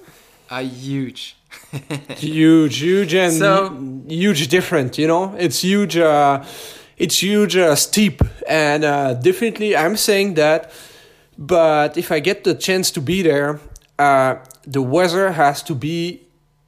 are 0.51 0.63
huge. 0.63 1.37
huge, 2.17 2.79
huge, 2.79 3.15
and 3.15 3.33
so, 3.33 3.77
huge 4.09 4.49
different. 4.49 4.99
You 4.99 5.07
know, 5.07 5.35
it's 5.39 5.61
huge. 5.63 5.97
Uh, 5.97 6.45
it's 6.97 7.23
huge 7.23 7.57
uh, 7.57 7.75
steep 7.75 8.23
and 8.49 8.85
uh, 8.85 9.15
definitely 9.15 9.77
i'm 9.77 9.97
saying 9.97 10.35
that 10.35 10.73
but 11.39 11.97
if 11.97 12.11
i 12.11 12.21
get 12.21 12.45
the 12.45 12.55
chance 12.55 12.91
to 12.91 13.01
be 13.01 13.23
there 13.23 13.61
uh, 13.99 14.37
the 14.67 14.83
weather 14.83 15.33
has 15.33 15.63
to 15.63 15.75
be 15.75 16.23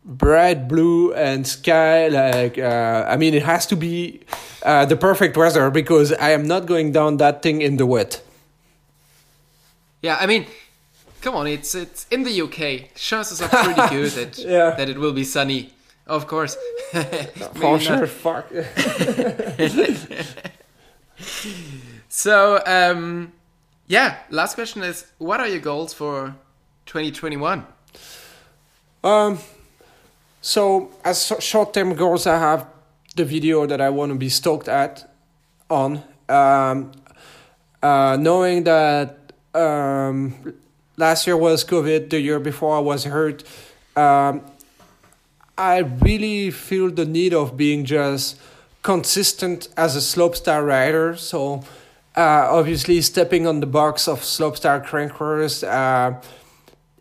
bright 0.05 0.69
blue 0.69 1.13
and 1.15 1.47
sky 1.47 2.09
like 2.09 2.59
uh, 2.59 3.05
i 3.09 3.17
mean 3.17 3.35
it 3.35 3.43
has 3.43 3.67
to 3.67 3.77
be 3.77 4.21
uh, 4.63 4.85
the 4.85 4.97
perfect 4.97 5.37
weather 5.37 5.71
because 5.71 6.13
i 6.15 6.31
am 6.31 6.47
not 6.47 6.67
going 6.67 6.93
down 6.93 7.17
that 7.17 7.43
thing 7.43 7.63
in 7.63 7.77
the 7.77 7.87
wet 7.87 8.23
yeah 10.03 10.17
i 10.21 10.27
mean 10.27 10.47
come 11.29 11.37
on 11.37 11.47
it's 11.47 11.75
it's 11.75 12.07
in 12.11 12.23
the 12.25 12.41
uk 12.41 12.59
chances 12.95 13.43
are 13.43 13.49
pretty 13.49 13.89
good 13.97 14.11
that 14.13 14.39
yeah. 14.39 14.71
that 14.79 14.89
it 14.89 14.99
will 14.99 15.13
be 15.13 15.25
sunny 15.25 15.71
of 16.09 16.27
course. 16.27 16.57
For 17.55 17.79
sure, 17.79 18.07
fuck. 18.07 18.51
so, 22.09 22.63
um, 22.67 23.33
yeah, 23.87 24.19
last 24.31 24.55
question 24.55 24.83
is 24.83 25.07
what 25.19 25.41
are 25.41 25.47
your 25.47 25.61
goals 25.61 25.93
for 25.93 26.35
2021? 26.87 27.67
Um, 29.05 29.39
so, 30.41 30.91
as 31.05 31.33
short 31.41 31.75
term 31.75 31.95
goals, 31.95 32.27
I 32.27 32.39
have 32.39 32.67
the 33.15 33.25
video 33.25 33.67
that 33.67 33.81
I 33.81 33.91
want 33.91 34.13
to 34.13 34.19
be 34.19 34.29
stoked 34.29 34.69
at 34.69 35.11
on. 35.69 36.03
Um, 36.29 36.93
uh, 37.83 38.17
knowing 38.21 38.65
that 38.65 39.33
um, 39.55 40.35
last 40.99 41.27
year 41.27 41.37
was 41.37 41.65
COVID, 41.65 42.11
the 42.11 42.21
year 42.21 42.39
before 42.39 42.77
I 42.77 42.81
was 42.81 43.05
hurt. 43.05 43.45
Um, 43.97 44.43
I 45.57 45.79
really 45.79 46.51
feel 46.51 46.91
the 46.91 47.07
need 47.07 47.33
of 47.33 47.57
being 47.57 47.85
just 47.85 48.39
consistent 48.83 49.69
as 49.77 49.97
a 49.97 50.01
slopestyle 50.01 50.67
rider. 50.67 51.17
So 51.17 51.65
uh, 52.17 52.49
obviously 52.51 53.01
stepping 53.01 53.47
on 53.47 53.61
the 53.61 53.67
box 53.67 54.09
of 54.09 54.21
slopestyle 54.21 54.85
crankworx 54.85 55.67
uh, 55.67 56.21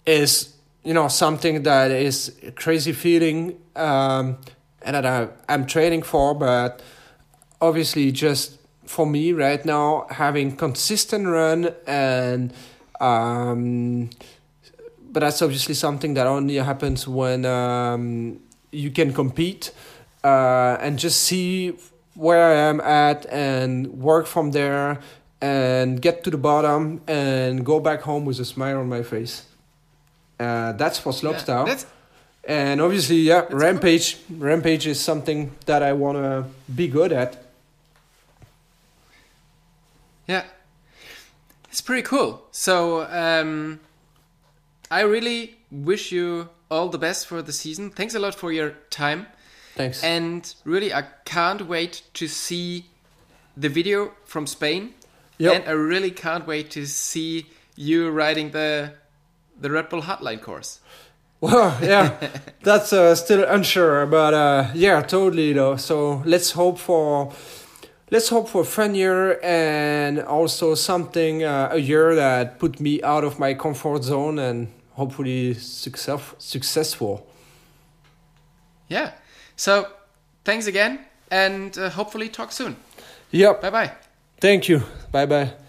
is 0.05 0.53
you 0.83 0.93
know 0.93 1.07
something 1.07 1.63
that 1.63 1.91
is 1.91 2.35
a 2.43 2.51
crazy 2.51 2.93
feeling 2.93 3.57
um, 3.75 4.37
and 4.81 4.95
that 4.95 5.05
I, 5.05 5.27
I'm 5.49 5.65
training 5.65 6.03
for. 6.03 6.33
But 6.33 6.81
obviously, 7.59 8.11
just 8.11 8.57
for 8.85 9.05
me 9.05 9.33
right 9.33 9.63
now, 9.65 10.07
having 10.09 10.55
consistent 10.55 11.27
run 11.27 11.73
and 11.85 12.53
um, 12.99 14.09
but 15.11 15.21
that's 15.21 15.41
obviously 15.41 15.73
something 15.73 16.13
that 16.15 16.27
only 16.27 16.55
happens 16.55 17.07
when 17.07 17.45
um, 17.45 18.39
you 18.71 18.91
can 18.91 19.13
compete 19.13 19.71
uh, 20.23 20.77
and 20.79 20.99
just 20.99 21.23
see 21.23 21.77
where 22.13 22.51
I 22.51 22.55
am 22.69 22.81
at 22.81 23.25
and 23.27 23.87
work 23.99 24.25
from 24.25 24.51
there 24.51 24.99
and 25.39 26.01
get 26.01 26.23
to 26.23 26.31
the 26.31 26.37
bottom 26.37 27.01
and 27.07 27.65
go 27.65 27.79
back 27.79 28.01
home 28.01 28.25
with 28.25 28.39
a 28.39 28.45
smile 28.45 28.79
on 28.79 28.89
my 28.89 29.03
face. 29.03 29.45
Uh, 30.39 30.73
that's 30.73 30.99
for 30.99 31.11
slopestyle. 31.11 31.67
Yeah, 31.67 31.79
and 32.47 32.81
obviously, 32.81 33.17
yeah, 33.17 33.45
rampage. 33.49 34.17
Cool. 34.27 34.37
Rampage 34.37 34.87
is 34.87 34.99
something 34.99 35.51
that 35.65 35.83
I 35.83 35.93
want 35.93 36.17
to 36.17 36.45
be 36.73 36.87
good 36.87 37.11
at. 37.11 37.43
Yeah, 40.27 40.43
it's 41.77 41.81
pretty 41.83 42.01
cool. 42.01 42.41
So 42.49 43.03
um, 43.03 43.79
I 44.89 45.01
really 45.01 45.59
wish 45.69 46.11
you 46.11 46.49
all 46.71 46.89
the 46.89 46.97
best 46.97 47.27
for 47.27 47.43
the 47.43 47.51
season. 47.51 47.91
Thanks 47.91 48.15
a 48.15 48.19
lot 48.19 48.33
for 48.33 48.51
your 48.51 48.71
time. 48.89 49.27
Thanks. 49.75 50.03
And 50.03 50.55
really, 50.65 50.91
I 50.91 51.03
can't 51.23 51.67
wait 51.67 52.01
to 52.15 52.27
see 52.27 52.87
the 53.55 53.69
video 53.69 54.13
from 54.25 54.47
Spain. 54.47 54.95
Yep. 55.37 55.53
And 55.53 55.69
I 55.69 55.73
really 55.73 56.09
can't 56.09 56.47
wait 56.47 56.71
to 56.71 56.87
see 56.87 57.45
you 57.75 58.09
riding 58.09 58.49
the 58.49 58.93
the 59.61 59.69
Red 59.69 59.89
Bull 59.89 60.01
Hardline 60.01 60.41
course. 60.41 60.79
Well, 61.41 61.77
yeah, 61.83 62.17
that's 62.63 62.91
uh, 62.91 63.13
still 63.13 63.43
unsure, 63.47 64.07
but 64.07 64.33
uh, 64.33 64.71
yeah, 64.73 65.03
totally 65.03 65.53
though. 65.53 65.75
So 65.75 66.23
let's 66.25 66.53
hope 66.53 66.79
for 66.79 67.31
let's 68.09 68.29
hope 68.29 68.49
for 68.49 68.61
a 68.61 68.65
fun 68.65 68.95
year 68.95 69.39
and 69.43 70.19
also 70.19 70.75
something 70.75 71.43
uh, 71.43 71.69
a 71.71 71.77
year 71.77 72.15
that 72.15 72.59
put 72.59 72.79
me 72.79 73.01
out 73.03 73.23
of 73.23 73.39
my 73.39 73.53
comfort 73.53 74.03
zone 74.03 74.39
and 74.39 74.67
hopefully 74.93 75.53
success 75.53 76.33
successful. 76.37 77.27
Yeah. 78.87 79.11
So 79.55 79.87
thanks 80.43 80.67
again, 80.67 80.99
and 81.31 81.77
uh, 81.77 81.89
hopefully 81.89 82.29
talk 82.29 82.51
soon. 82.51 82.75
Yep. 83.31 83.61
Bye 83.61 83.69
bye. 83.69 83.91
Thank 84.39 84.69
you. 84.69 84.83
Bye 85.11 85.25
bye. 85.25 85.66